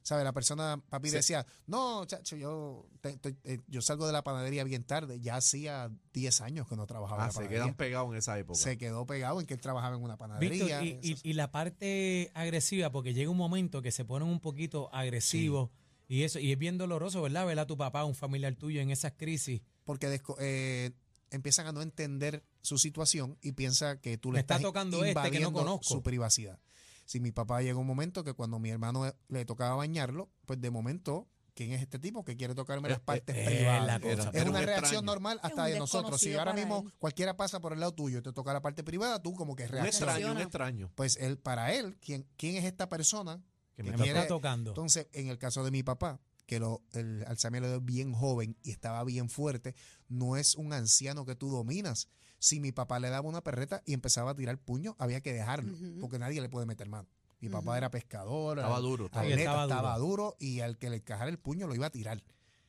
¿Sabes? 0.04 0.25
La 0.25 0.32
persona, 0.32 0.82
papi 0.88 1.11
Sí. 1.11 1.16
decía, 1.16 1.47
no, 1.66 2.04
chacho, 2.06 2.35
yo, 2.35 2.88
te- 3.02 3.18
te- 3.18 3.37
eh, 3.44 3.61
yo 3.68 3.80
salgo 3.82 4.04
de 4.06 4.12
la 4.12 4.25
panadería 4.25 4.64
bien 4.64 4.82
tarde. 4.82 5.21
Ya 5.21 5.37
hacía 5.37 5.92
10 6.12 6.40
años 6.40 6.66
que 6.66 6.75
no 6.75 6.87
trabajaba 6.88 7.23
ah, 7.23 7.26
en 7.26 7.28
la 7.28 7.32
se 7.32 7.37
panadería. 7.37 7.62
quedan 7.66 7.76
pegados 7.76 8.11
en 8.11 8.16
esa 8.18 8.37
época. 8.37 8.59
Se 8.59 8.78
quedó 8.78 9.06
pegado 9.06 9.38
en 9.40 9.47
que 9.47 9.54
él 9.54 9.61
trabajaba 9.61 9.94
en 9.94 10.02
una 10.02 10.14
Víctor, 10.16 10.68
panadería. 10.68 10.82
y, 10.82 11.16
y 11.23 11.32
la 11.35 11.52
parte 11.52 12.32
agresiva, 12.35 12.90
porque 12.90 13.14
llega 13.14 13.30
un 13.30 13.37
momento 13.37 13.80
que 13.80 13.92
se 13.92 14.04
ponen 14.04 14.26
un 14.28 14.40
poquito 14.40 14.92
agresivos 14.92 15.71
y 16.09 16.23
eso, 16.25 16.38
y 16.38 16.52
es 16.52 16.59
bien 16.59 16.78
doloroso, 16.78 17.23
¿verdad? 17.23 17.47
Ver 17.47 17.59
a 17.59 17.66
tu 17.66 17.76
papá, 17.76 18.04
un 18.04 18.14
familiar 18.14 18.54
tuyo 18.56 18.80
en 18.80 18.90
esas 18.90 19.12
crisis. 19.12 19.62
porque 19.85 20.21
eh, 20.38 20.90
empiezan 21.30 21.66
a 21.66 21.73
no 21.73 21.82
entender 21.82 22.44
su 22.61 22.78
situación 22.78 23.38
y 23.40 23.52
piensa 23.52 24.00
que 24.00 24.18
tú 24.18 24.30
le 24.30 24.37
Me 24.37 24.40
está 24.40 24.54
estás 24.56 24.66
tocando 24.68 24.99
este 25.04 25.09
que 25.09 25.14
no 25.14 25.21
invadiendo 25.26 25.52
conozco. 25.52 25.85
su 25.94 26.02
privacidad. 26.02 26.59
Si 27.04 27.18
mi 27.21 27.32
papá 27.32 27.62
llega 27.62 27.78
un 27.78 27.87
momento 27.87 28.23
que 28.25 28.32
cuando 28.35 28.59
mi 28.59 28.71
hermano 28.71 29.12
le 29.28 29.44
tocaba 29.44 29.75
bañarlo, 29.76 30.30
pues 30.47 30.61
de 30.61 30.71
momento, 30.71 31.26
¿quién 31.54 31.73
es 31.73 31.82
este 31.82 31.99
tipo 31.99 32.25
que 32.25 32.37
quiere 32.37 32.54
tocarme 32.54 32.88
las 32.88 32.99
Eh, 32.99 33.02
partes 33.04 33.37
eh, 33.37 33.44
privadas? 33.44 33.87
la 33.87 34.00
cosa, 34.00 34.30
es 34.32 34.42
una 34.44 34.61
un 34.61 34.66
reacción 34.66 34.82
extraño. 34.85 35.02
normal 35.02 35.40
hasta 35.42 35.64
un 35.64 35.71
de 35.73 35.78
nosotros. 35.78 36.21
Si 36.21 36.32
ahora 36.35 36.52
para 36.52 36.56
mismo 36.56 36.85
él. 36.87 36.92
cualquiera 36.99 37.37
pasa 37.37 37.61
por 37.61 37.73
el 37.73 37.80
lado 37.80 37.92
tuyo 37.92 38.18
y 38.18 38.23
te 38.23 38.32
toca 38.32 38.52
la 38.52 38.62
parte 38.62 38.85
privada, 38.85 39.21
tú 39.21 39.35
como 39.35 39.56
que 39.56 39.64
Un 39.64 39.71
reaccionas. 39.71 40.16
extraño, 40.16 40.32
un 40.32 40.38
extraño. 40.40 40.92
Pues 40.94 41.16
él, 41.16 41.38
para 41.38 41.73
él, 41.75 41.97
¿quién, 42.00 42.26
quién 42.37 42.56
es 42.56 42.64
esta 42.64 42.88
persona 42.88 43.42
Que 43.84 43.90
me 43.92 43.96
Me 43.98 44.02
quiere- 44.04 44.18
está 44.20 44.28
tocando. 44.28 44.70
entonces, 44.70 45.06
en 45.12 45.28
el 45.28 45.38
caso 45.38 45.64
de 45.64 45.70
mi 45.70 45.82
papá, 45.82 46.20
que 46.46 46.58
lo, 46.60 46.82
el 46.92 47.24
Alzheimer 47.26 47.62
lo 47.62 47.68
dio 47.68 47.80
bien 47.80 48.12
joven 48.12 48.56
y 48.62 48.70
estaba 48.70 49.02
bien 49.04 49.28
fuerte, 49.30 49.74
no 50.08 50.36
es 50.36 50.54
un 50.56 50.72
anciano 50.72 51.24
que 51.24 51.34
tú 51.36 51.50
dominas. 51.50 52.08
Si 52.38 52.58
mi 52.60 52.72
papá 52.72 52.98
le 52.98 53.08
daba 53.08 53.28
una 53.28 53.42
perreta 53.42 53.82
y 53.86 53.92
empezaba 53.94 54.32
a 54.32 54.34
tirar 54.34 54.58
puño, 54.58 54.96
había 54.98 55.20
que 55.20 55.32
dejarlo, 55.32 55.72
porque 56.00 56.18
nadie 56.18 56.40
le 56.40 56.48
puede 56.48 56.66
meter 56.66 56.88
mano. 56.88 57.08
Mi 57.40 57.48
papá 57.48 57.76
era 57.78 57.90
pescador, 57.90 58.58
Estaba 58.58 58.78
duro. 58.80 59.06
estaba 59.06 59.24
Sí, 59.24 59.32
atleta, 59.32 59.50
estaba 59.50 59.62
estaba, 59.64 59.98
duro. 59.98 60.08
duro. 60.24 60.36
y 60.40 60.60
al 60.60 60.78
que 60.78 60.90
le 60.90 60.96
encajara 60.96 61.30
el 61.30 61.38
puño 61.38 61.66
lo 61.66 61.74
iba 61.74 61.86
a 61.86 61.90
tirar. 61.90 62.22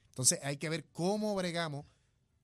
Entonces 0.09 0.39
hay 0.43 0.57
que 0.57 0.69
ver 0.69 0.85
cómo 0.91 1.35
bregamos 1.35 1.85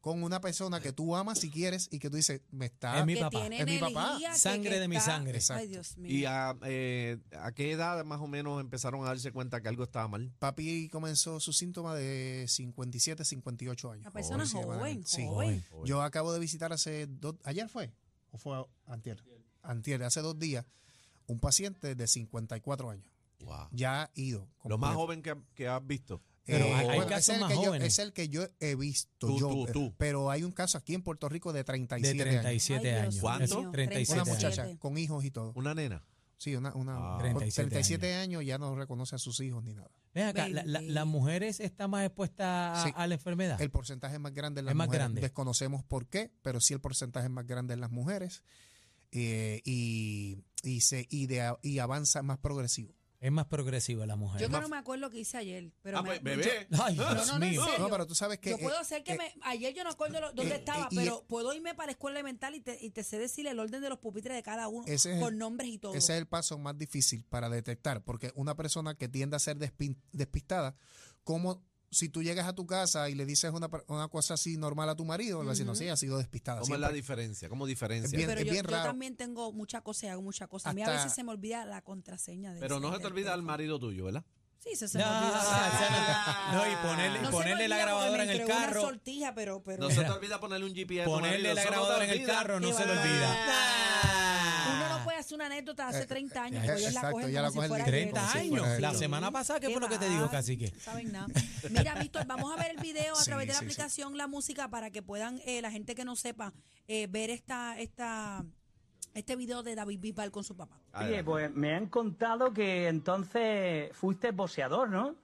con 0.01 0.23
una 0.23 0.39
persona 0.39 0.79
que 0.79 0.93
tú 0.93 1.15
amas 1.15 1.39
si 1.39 1.49
quieres 1.49 1.89
y 1.91 1.99
que 1.99 2.09
tú 2.09 2.15
dices, 2.15 2.41
me 2.51 2.67
está... 2.67 2.99
Es 2.99 3.05
mi 3.05 3.15
que 3.15 3.21
papá. 3.21 3.41
tiene 3.41 3.59
Es 3.59 3.65
mi 3.65 3.79
papá. 3.79 4.17
Sangre 4.35 4.69
que 4.69 4.79
de 4.79 4.87
mi 4.87 4.99
sangre. 4.99 5.39
Ay. 5.49 5.67
Dios 5.67 5.97
mío. 5.97 6.11
¿Y 6.11 6.25
a, 6.25 6.55
eh, 6.63 7.17
a 7.37 7.51
qué 7.51 7.71
edad 7.71 8.03
más 8.05 8.21
o 8.21 8.27
menos 8.27 8.61
empezaron 8.61 9.03
a 9.03 9.07
darse 9.07 9.31
cuenta 9.31 9.61
que 9.61 9.67
algo 9.67 9.83
estaba 9.83 10.07
mal? 10.07 10.31
Papi 10.39 10.87
comenzó 10.89 11.39
su 11.39 11.51
síntoma 11.51 11.95
de 11.95 12.45
57, 12.47 13.25
58 13.25 13.91
años. 13.91 14.01
Una 14.03 14.11
persona 14.11 14.45
joven, 14.45 14.57
aproximadamente. 14.63 15.09
Sí. 15.09 15.25
joven. 15.25 15.63
Yo 15.85 16.01
acabo 16.01 16.31
de 16.31 16.39
visitar 16.39 16.71
hace 16.71 17.07
dos, 17.07 17.35
ayer 17.43 17.67
fue, 17.67 17.91
o 18.31 18.37
fue 18.37 18.65
antier, 18.85 19.21
antier, 19.63 20.01
hace 20.03 20.21
dos 20.21 20.39
días, 20.39 20.65
un 21.27 21.39
paciente 21.39 21.95
de 21.95 22.07
54 22.07 22.89
años. 22.89 23.05
Wow. 23.41 23.67
Ya 23.71 24.03
ha 24.03 24.11
ido. 24.15 24.47
Lo 24.63 24.77
más 24.77 24.95
joven 24.95 25.21
que, 25.21 25.35
que 25.55 25.67
has 25.67 25.85
visto. 25.85 26.21
Pero 26.49 26.65
Eh, 26.65 26.73
hay- 26.73 26.87
hay 26.87 26.95
bueno, 26.97 27.05
casos 27.07 27.19
ese 27.19 27.31
es 27.31 27.35
el 27.37 27.41
más 27.41 27.49
que 27.49 27.55
yo- 27.55 27.65
jóvenes. 27.65 27.87
es 27.93 27.99
el 27.99 28.13
que 28.13 28.29
yo 28.29 28.47
he 28.59 28.75
visto. 28.75 29.09
Tú, 29.27 29.39
yo, 29.39 29.49
tú, 29.49 29.61
pero- 29.65 29.73
tú. 29.73 29.95
Pero 29.97 30.31
hay 30.31 30.43
un 30.43 30.51
caso 30.51 30.77
aquí 30.77 30.93
en 30.95 31.03
Puerto 31.03 31.29
Rico 31.29 31.53
de 31.53 31.59
De 31.59 31.63
37 31.63 32.21
años. 32.29 32.41
37 32.41 32.87
Ay, 32.87 32.93
Dios 32.93 33.01
años. 33.03 33.21
¿Cuánto? 33.21 33.43
Eso, 33.45 33.61
mío, 33.61 33.71
37 33.71 34.13
Una 34.13 34.21
años. 34.31 34.35
muchacha 34.43 34.77
con 34.79 34.97
hijos 34.97 35.23
y 35.25 35.31
todo. 35.31 35.53
Una 35.55 35.73
nena. 35.73 36.03
Sí, 36.37 36.55
una, 36.55 36.73
una 36.73 36.93
Ah. 36.95 37.09
con 37.11 37.19
37 37.19 37.69
37 37.69 38.13
años. 38.15 38.45
ya 38.45 38.57
no 38.57 38.73
reconoce 38.75 39.15
a 39.15 39.19
sus 39.19 39.39
hijos 39.41 39.61
ni 39.63 39.73
nada. 39.73 39.91
Ven 40.13 40.27
acá, 40.27 40.47
la- 40.47 40.63
la- 40.63 40.79
Bendito. 40.79 40.93
¿las 40.93 41.05
mujeres 41.05 41.59
están 41.59 41.89
más 41.91 42.05
expuestas 42.05 42.77
a, 42.79 42.83
Sí. 42.87 42.93
a 42.95 43.07
la 43.07 43.13
enfermedad? 43.15 43.61
El 43.61 43.69
porcentaje 43.71 44.15
es 44.15 44.21
más 44.21 44.33
grande 44.33 44.59
en 44.59 44.65
las 44.65 44.71
Es 44.71 44.75
más 44.77 44.87
mujeres. 44.87 45.03
grande. 45.05 45.21
Desconocemos 45.21 45.83
por 45.83 46.07
qué, 46.07 46.31
pero 46.41 46.61
sí 46.61 46.73
el 46.73 46.79
porcentaje 46.79 47.25
es 47.27 47.31
más 47.31 47.45
grande 47.45 47.73
en 47.73 47.81
las 47.81 47.91
mujeres. 47.91 48.41
eh, 49.11 49.61
y, 49.65 50.37
y, 50.61 50.81
se, 50.81 51.07
y, 51.09 51.25
de- 51.25 51.55
y 51.63 51.79
avanza 51.79 52.21
más 52.21 52.37
progresivo. 52.37 52.93
Es 53.21 53.31
más 53.33 53.47
progresiva 53.47 54.05
la 54.05 54.15
mujer. 54.15 54.39
Yo 54.39 54.47
que 54.47 54.51
más- 54.53 54.61
no 54.61 54.69
me 54.69 54.77
acuerdo 54.77 55.09
que 55.09 55.19
hice 55.19 55.35
ayer, 55.37 55.73
pero 55.81 55.97
ah, 55.97 56.01
me- 56.01 56.21
pues, 56.21 56.23
bebé. 56.23 56.67
Ay, 56.71 56.95
No, 56.95 57.13
Dios 57.13 57.27
no, 57.27 57.37
no, 57.37 57.45
en 57.45 57.51
mío. 57.51 57.63
serio. 57.65 57.79
No, 57.79 57.89
pero 57.89 58.07
tú 58.07 58.15
sabes 58.15 58.39
que... 58.39 58.51
yo 58.51 58.57
puedo 58.57 58.75
eh, 58.77 58.79
hacer 58.79 59.03
que 59.03 59.11
eh, 59.13 59.17
me. 59.17 59.33
Ayer 59.43 59.73
yo 59.73 59.83
no 59.83 59.89
acuerdo 59.89 60.21
lo- 60.21 60.31
dónde 60.31 60.55
eh, 60.55 60.59
estaba, 60.59 60.87
pero 60.95 61.25
puedo 61.27 61.53
irme 61.53 61.75
para 61.75 61.87
la 61.87 61.91
escuela 61.91 62.17
elemental 62.17 62.55
y 62.55 62.61
te, 62.61 62.77
y 62.81 62.91
te 62.91 63.03
sé 63.03 63.19
decir 63.19 63.45
el 63.47 63.59
orden 63.59 63.81
de 63.81 63.89
los 63.89 63.99
pupitres 63.99 64.35
de 64.37 64.41
cada 64.43 64.69
uno, 64.69 64.85
Ese 64.87 65.13
es 65.15 65.19
con 65.19 65.33
el- 65.33 65.39
nombres 65.39 65.69
y 65.69 65.77
todo. 65.79 65.93
Ese 65.95 66.13
es 66.13 66.19
el 66.19 66.27
paso 66.27 66.57
más 66.57 66.77
difícil 66.77 67.25
para 67.25 67.49
detectar, 67.49 68.03
porque 68.05 68.31
una 68.35 68.55
persona 68.55 68.95
que 68.95 69.09
tiende 69.09 69.35
a 69.35 69.39
ser 69.39 69.57
despi- 69.57 69.97
despistada, 70.13 70.77
como 71.25 71.61
si 71.91 72.09
tú 72.09 72.21
llegas 72.23 72.47
a 72.47 72.53
tu 72.53 72.65
casa 72.67 73.09
y 73.09 73.15
le 73.15 73.25
dices 73.25 73.51
una, 73.51 73.69
una 73.87 74.07
cosa 74.09 74.35
así 74.35 74.57
normal 74.57 74.89
a 74.89 74.95
tu 74.95 75.05
marido, 75.05 75.39
va 75.39 75.45
a 75.45 75.49
decir, 75.49 75.65
no, 75.65 75.73
sí, 75.75 75.87
ha 75.87 75.95
sido 75.95 76.17
despistada. 76.17 76.61
¿Cómo 76.61 76.75
es 76.75 76.79
la 76.81 76.91
diferencia? 76.91 77.49
¿Cómo 77.49 77.65
diferencia? 77.65 78.15
bien- 78.15 78.27
pero 78.29 78.41
es 78.41 78.45
yo, 78.47 78.51
bien 78.53 78.65
yo 78.65 78.71
raro. 78.71 78.83
también 78.89 79.15
tengo 79.15 79.51
muchas 79.51 79.81
cosas 79.81 80.03
y 80.03 80.07
hago 80.07 80.21
muchas 80.21 80.47
cosas. 80.47 80.71
A 80.71 80.73
mí 80.73 80.83
a 80.83 80.89
veces 80.89 81.13
se 81.13 81.23
me 81.23 81.31
olvida 81.31 81.65
la 81.65 81.81
contraseña. 81.81 82.53
De 82.53 82.59
Pero 82.59 82.79
no 82.79 82.93
se 82.93 82.99
te 82.99 83.07
olvida 83.07 83.33
el 83.33 83.41
marido 83.41 83.79
tuyo, 83.79 84.05
¿verdad? 84.05 84.23
Sí, 84.59 84.75
se, 84.75 84.87
se 84.89 84.97
me 84.97 85.05
No, 85.05 85.09
olvida. 85.09 85.39
esa 85.39 86.51
no- 86.53 86.65
y 86.71 86.75
ponerle- 86.85 87.19
No 87.21 87.25
me 87.25 87.31
ponerle 87.31 87.67
la 87.69 87.75
olvida 87.75 87.85
grabadora 87.85 88.17
me 88.25 88.31
en 88.33 88.39
el 88.41 88.45
una 88.45 88.55
carro. 88.55 88.81
sortija, 88.81 89.33
pero, 89.33 89.63
pero 89.63 89.83
No 89.83 89.89
se 89.89 90.03
te 90.03 90.09
olvida 90.11 90.39
ponerle 90.39 90.65
un 90.65 90.75
GPS 90.75 91.05
Ponerle 91.05 91.53
la 91.53 91.61
te 91.63 91.67
grabadora 91.69 92.03
en 92.03 92.09
el 92.11 92.17
olvida. 92.19 92.33
carro 92.33 92.59
no 92.59 92.73
se 92.73 92.85
le 92.85 92.93
va. 92.95 93.01
olvida. 93.01 93.35
Hacer 95.29 95.35
una 95.35 95.45
anécdota 95.45 95.83
de 95.83 95.97
hace 95.97 96.07
30 96.07 96.43
años, 96.43 96.63
eh, 96.63 96.67
porque 96.67 96.81
ellos 96.81 96.93
la 96.93 96.99
exacto, 96.99 97.11
cogen 97.11 97.31
ya 97.31 97.39
como 97.39 97.43
la 97.43 97.49
si 97.49 97.55
cogen 97.55 97.69
fuera 97.69 97.85
literal, 97.85 98.01
ayer. 98.01 98.13
30 98.13 98.21
como 98.21 98.31
si 98.31 98.39
años. 98.39 98.79
La 98.79 98.93
semana 98.93 99.31
pasada, 99.31 99.59
¿qué 99.59 99.67
Qué 99.67 99.73
fue 99.73 99.81
lo 99.81 99.89
que 99.89 99.97
te 99.97 100.09
dijo, 100.09 100.29
cacique? 100.29 100.71
No 100.73 100.79
saben 100.81 101.11
nada. 101.11 101.27
Mira, 101.69 101.95
Víctor, 101.95 102.25
vamos 102.25 102.51
a 102.51 102.61
ver 102.61 102.71
el 102.71 102.81
video 102.81 103.13
a 103.15 103.19
Sí, 103.19 103.25
través 103.25 103.47
de 103.47 103.53
la 103.53 103.59
aplicación 103.59 104.17
La 104.17 104.27
Música 104.27 104.69
para 104.69 104.89
que 104.89 105.03
puedan, 105.03 105.39
eh, 105.45 105.61
la 105.61 105.71
gente 105.71 105.93
que 105.95 106.05
no 106.05 106.15
sepa, 106.15 106.53
eh, 106.87 107.07
ver 107.07 107.29
esta, 107.29 107.77
esta, 107.79 108.43
este 109.13 109.35
video 109.35 109.61
de 109.61 109.75
David 109.75 109.99
Bisbal 109.99 110.31
con 110.31 110.43
su 110.43 110.55
papá. 110.55 110.79
A 110.93 111.05
Oye, 111.05 111.23
pues 111.23 111.53
me 111.53 111.75
han 111.75 111.87
contado 111.87 112.53
que 112.53 112.87
entonces 112.87 113.95
fuiste 113.95 114.31
boxeador, 114.31 114.89
¿no? 114.89 115.15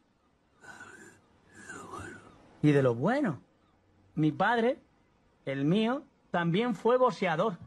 Y 2.61 2.71
de 2.71 2.81
lo 2.81 2.95
bueno. 2.95 3.41
Mi 4.15 4.31
padre, 4.31 4.79
el 5.45 5.65
mío, 5.65 6.03
también 6.31 6.73
fue 6.75 6.97
boxeador. 6.97 7.57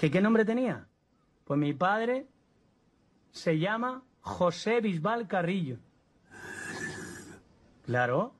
¿Qué, 0.00 0.10
¿Qué 0.10 0.22
nombre 0.22 0.46
tenía? 0.46 0.86
Pues 1.44 1.60
mi 1.60 1.74
padre 1.74 2.26
se 3.32 3.58
llama 3.58 4.02
José 4.22 4.80
Bisbal 4.80 5.28
Carrillo. 5.28 5.76
Claro. 7.84 8.32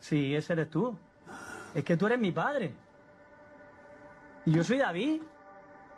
Sí, 0.00 0.34
ese 0.34 0.54
eres 0.54 0.68
tú. 0.68 0.98
Es 1.72 1.84
que 1.84 1.96
tú 1.96 2.06
eres 2.06 2.18
mi 2.18 2.32
padre. 2.32 2.74
Y 4.44 4.54
yo 4.54 4.64
soy 4.64 4.78
David. 4.78 5.22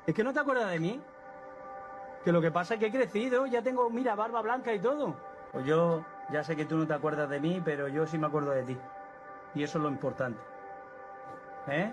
¿Es 0.07 0.15
que 0.15 0.23
no 0.23 0.35
te 0.35 0.41
acuerdas 0.41 0.71
de 0.71 0.81
mí? 0.81 1.01
Que 2.23 2.31
lo 2.31 2.43
que 2.43 2.51
pasa 2.51 2.75
es 2.75 2.81
que 2.81 2.89
he 2.89 2.93
crecido, 2.93 3.47
ya 3.47 3.63
tengo, 3.63 3.89
mira, 3.89 4.17
barba 4.17 4.43
blanca 4.43 4.75
y 4.75 4.81
todo. 4.81 5.17
Pues 5.51 5.65
yo 5.65 6.05
ya 6.31 6.45
sé 6.45 6.57
que 6.57 6.67
tú 6.67 6.77
no 6.77 6.87
te 6.87 6.93
acuerdas 6.93 7.31
de 7.31 7.41
mí, 7.41 7.63
pero 7.65 7.89
yo 7.89 8.07
sí 8.07 8.19
me 8.19 8.27
acuerdo 8.27 8.51
de 8.51 8.65
ti. 8.65 8.77
Y 9.55 9.63
eso 9.63 9.79
es 9.79 9.83
lo 9.83 9.89
importante. 9.89 10.43
¿Eh? 11.69 11.91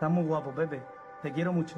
Estás 0.00 0.12
muy 0.12 0.24
guapo, 0.24 0.50
Pepe. 0.50 0.82
Te 1.20 1.30
quiero 1.30 1.52
mucho. 1.52 1.76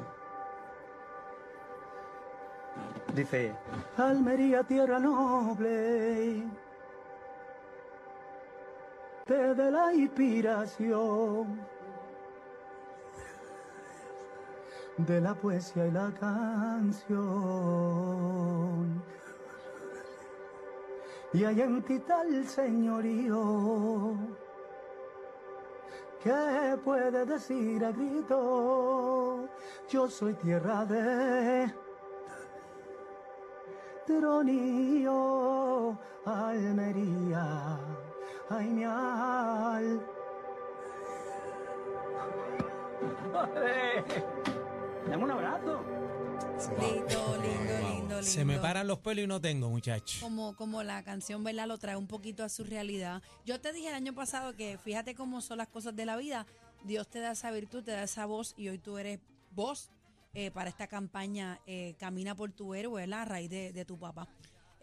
Dice, 3.13 3.53
Almería, 3.97 4.63
tierra 4.63 4.97
noble, 4.97 6.41
te 9.25 9.53
de 9.55 9.69
la 9.69 9.93
inspiración 9.93 11.59
de 14.95 15.19
la 15.19 15.33
poesía 15.35 15.85
y 15.85 15.91
la 15.91 16.09
canción. 16.17 17.03
Y 21.33 21.43
hay 21.43 21.59
en 21.59 21.83
ti 21.83 21.99
tal 21.99 22.47
señorío 22.47 24.15
que 26.23 26.77
puede 26.85 27.25
decir 27.25 27.83
a 27.83 27.91
grito, 27.91 29.49
yo 29.89 30.07
soy 30.07 30.33
tierra 30.35 30.85
de 30.85 31.69
Tronío, 34.05 35.97
Almería, 36.25 37.77
ay 38.49 38.69
mi 38.69 38.83
al. 38.85 40.01
Dame 45.09 45.23
un 45.23 45.31
abrazo. 45.31 46.02
Lindo, 46.69 47.37
lindo, 47.41 47.89
lindo, 47.89 48.15
lindo. 48.15 48.23
Se 48.23 48.45
me 48.45 48.59
paran 48.59 48.87
los 48.87 48.99
pelos 48.99 49.23
y 49.23 49.27
no 49.27 49.41
tengo, 49.41 49.69
muchacho. 49.69 50.19
Como, 50.21 50.55
como 50.55 50.83
la 50.83 51.03
canción, 51.03 51.43
¿verdad? 51.43 51.67
Lo 51.67 51.77
trae 51.77 51.95
un 51.95 52.07
poquito 52.07 52.43
a 52.43 52.49
su 52.49 52.63
realidad. 52.63 53.21
Yo 53.45 53.59
te 53.59 53.73
dije 53.73 53.89
el 53.89 53.95
año 53.95 54.13
pasado 54.13 54.55
que 54.55 54.77
fíjate 54.77 55.15
cómo 55.15 55.41
son 55.41 55.57
las 55.57 55.67
cosas 55.67 55.95
de 55.95 56.05
la 56.05 56.15
vida. 56.15 56.45
Dios 56.83 57.07
te 57.07 57.19
da 57.19 57.31
esa 57.31 57.51
virtud, 57.51 57.83
te 57.83 57.91
da 57.91 58.03
esa 58.03 58.25
voz 58.25 58.53
y 58.57 58.69
hoy 58.69 58.77
tú 58.77 58.97
eres 58.97 59.19
voz 59.51 59.89
eh, 60.33 60.51
para 60.51 60.69
esta 60.69 60.87
campaña 60.87 61.59
eh, 61.67 61.95
Camina 61.99 62.35
por 62.35 62.51
tu 62.51 62.73
héroe, 62.73 63.01
¿verdad? 63.01 63.21
A 63.21 63.25
raíz 63.25 63.49
de, 63.49 63.71
de 63.71 63.85
tu 63.85 63.97
papá. 63.99 64.27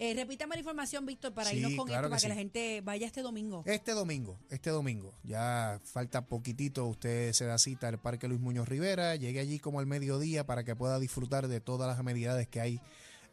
Eh, 0.02 0.14
repítame 0.14 0.54
la 0.54 0.60
información, 0.60 1.04
Víctor, 1.04 1.34
para 1.34 1.50
Sí, 1.50 1.58
irnos 1.58 1.74
con 1.74 1.86
claro 1.86 2.06
esto, 2.06 2.08
que 2.08 2.10
para 2.10 2.16
que 2.16 2.22
sí. 2.22 2.28
la 2.28 2.34
gente 2.34 2.80
vaya 2.80 3.06
este 3.06 3.20
domingo. 3.20 3.62
Este 3.66 3.92
domingo, 3.92 4.38
este 4.48 4.70
domingo, 4.70 5.12
ya 5.24 5.78
falta 5.84 6.24
poquitito, 6.26 6.86
usted 6.86 7.34
se 7.34 7.44
da 7.44 7.58
cita 7.58 7.88
al 7.88 7.98
Parque 8.00 8.26
Luis 8.26 8.40
Muñoz 8.40 8.66
Rivera, 8.66 9.14
llegue 9.16 9.40
allí 9.40 9.58
como 9.58 9.78
al 9.78 9.86
mediodía 9.86 10.46
para 10.46 10.64
que 10.64 10.74
pueda 10.74 10.98
disfrutar 10.98 11.48
de 11.48 11.60
todas 11.60 11.86
las 11.86 11.98
amenidades 11.98 12.48
que 12.48 12.62
hay 12.62 12.80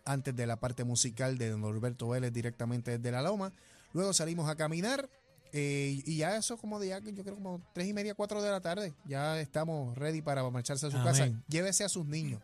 antes 0.04 0.36
de 0.36 0.46
la 0.46 0.60
parte 0.60 0.84
musical 0.84 1.38
de 1.38 1.56
Norberto 1.58 2.10
Vélez 2.10 2.34
directamente 2.34 2.98
desde 2.98 3.12
la 3.12 3.22
Loma. 3.22 3.54
Luego 3.94 4.12
salimos 4.12 4.50
a 4.50 4.56
caminar 4.58 5.10
eh, 5.54 6.02
y 6.06 6.18
ya 6.18 6.36
eso 6.36 6.58
como 6.58 6.82
de 6.82 6.90
ya, 6.90 7.00
yo 7.00 7.24
creo 7.24 7.36
como 7.36 7.62
tres 7.74 7.88
y 7.88 7.94
media, 7.94 8.14
cuatro 8.14 8.42
de 8.42 8.52
la 8.52 8.60
tarde, 8.60 8.94
ya 9.06 9.40
estamos 9.40 9.98
ready 9.98 10.22
para 10.22 10.44
marcharse 10.50 10.88
a 10.88 10.92
su 10.92 10.98
Amén. 10.98 11.08
casa. 11.14 11.44
Llévese 11.48 11.86
a 11.86 11.90
sus 11.90 12.06
niños. 12.06 12.42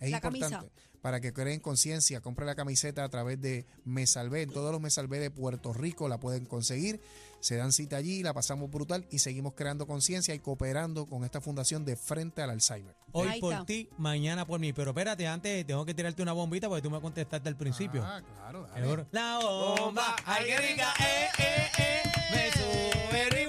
Es 0.00 0.10
La 0.10 0.16
importante 0.16 0.40
camisa. 0.40 0.70
Para 1.02 1.20
que 1.20 1.32
creen 1.32 1.60
conciencia. 1.60 2.20
Compre 2.20 2.46
la 2.46 2.54
camiseta 2.54 3.04
a 3.04 3.08
través 3.08 3.40
de 3.40 3.66
Me 3.84 4.06
Salvé. 4.06 4.42
En 4.42 4.50
todos 4.50 4.72
los 4.72 4.80
Me 4.80 4.90
Salvé 4.90 5.18
de 5.18 5.30
Puerto 5.30 5.72
Rico 5.72 6.08
la 6.08 6.18
pueden 6.18 6.46
conseguir. 6.46 7.00
Se 7.40 7.56
dan 7.56 7.72
cita 7.72 7.96
allí, 7.96 8.22
la 8.22 8.34
pasamos 8.34 8.70
brutal 8.70 9.06
y 9.10 9.18
seguimos 9.20 9.54
creando 9.54 9.86
conciencia 9.86 10.34
y 10.34 10.40
cooperando 10.40 11.06
con 11.06 11.24
esta 11.24 11.40
fundación 11.40 11.86
de 11.86 11.96
Frente 11.96 12.42
al 12.42 12.50
Alzheimer. 12.50 12.94
Hoy 13.12 13.40
por 13.40 13.64
ti, 13.64 13.88
mañana 13.96 14.46
por 14.46 14.60
mí. 14.60 14.72
Pero 14.74 14.90
espérate, 14.90 15.26
antes 15.26 15.66
tengo 15.66 15.84
que 15.86 15.94
tirarte 15.94 16.22
una 16.22 16.32
bombita 16.32 16.68
porque 16.68 16.82
tú 16.82 16.90
me 16.90 17.00
contestaste 17.00 17.48
al 17.48 17.56
principio. 17.56 18.04
Ah, 18.04 18.20
claro, 18.20 18.66
dale. 18.66 19.06
La 19.10 19.38
bomba, 19.38 20.16
ay 20.26 20.46
que 20.46 20.58
rica, 20.58 20.94
eh, 21.00 21.28
eh, 21.38 21.70
eh. 21.78 22.02
Me 22.30 22.52
sube 22.52 23.39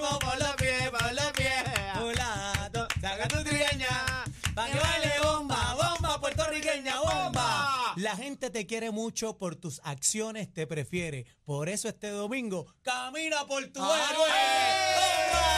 La 8.12 8.18
gente 8.18 8.50
te 8.50 8.66
quiere 8.66 8.90
mucho 8.90 9.38
por 9.38 9.56
tus 9.56 9.80
acciones, 9.84 10.52
te 10.52 10.66
prefiere. 10.66 11.24
Por 11.46 11.70
eso 11.70 11.88
este 11.88 12.10
domingo, 12.10 12.66
camina 12.82 13.46
por 13.46 13.66
tu 13.68 13.80
héroe. 13.80 14.28
¡Bomba! 14.98 15.48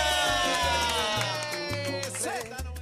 Z. 2.17 2.74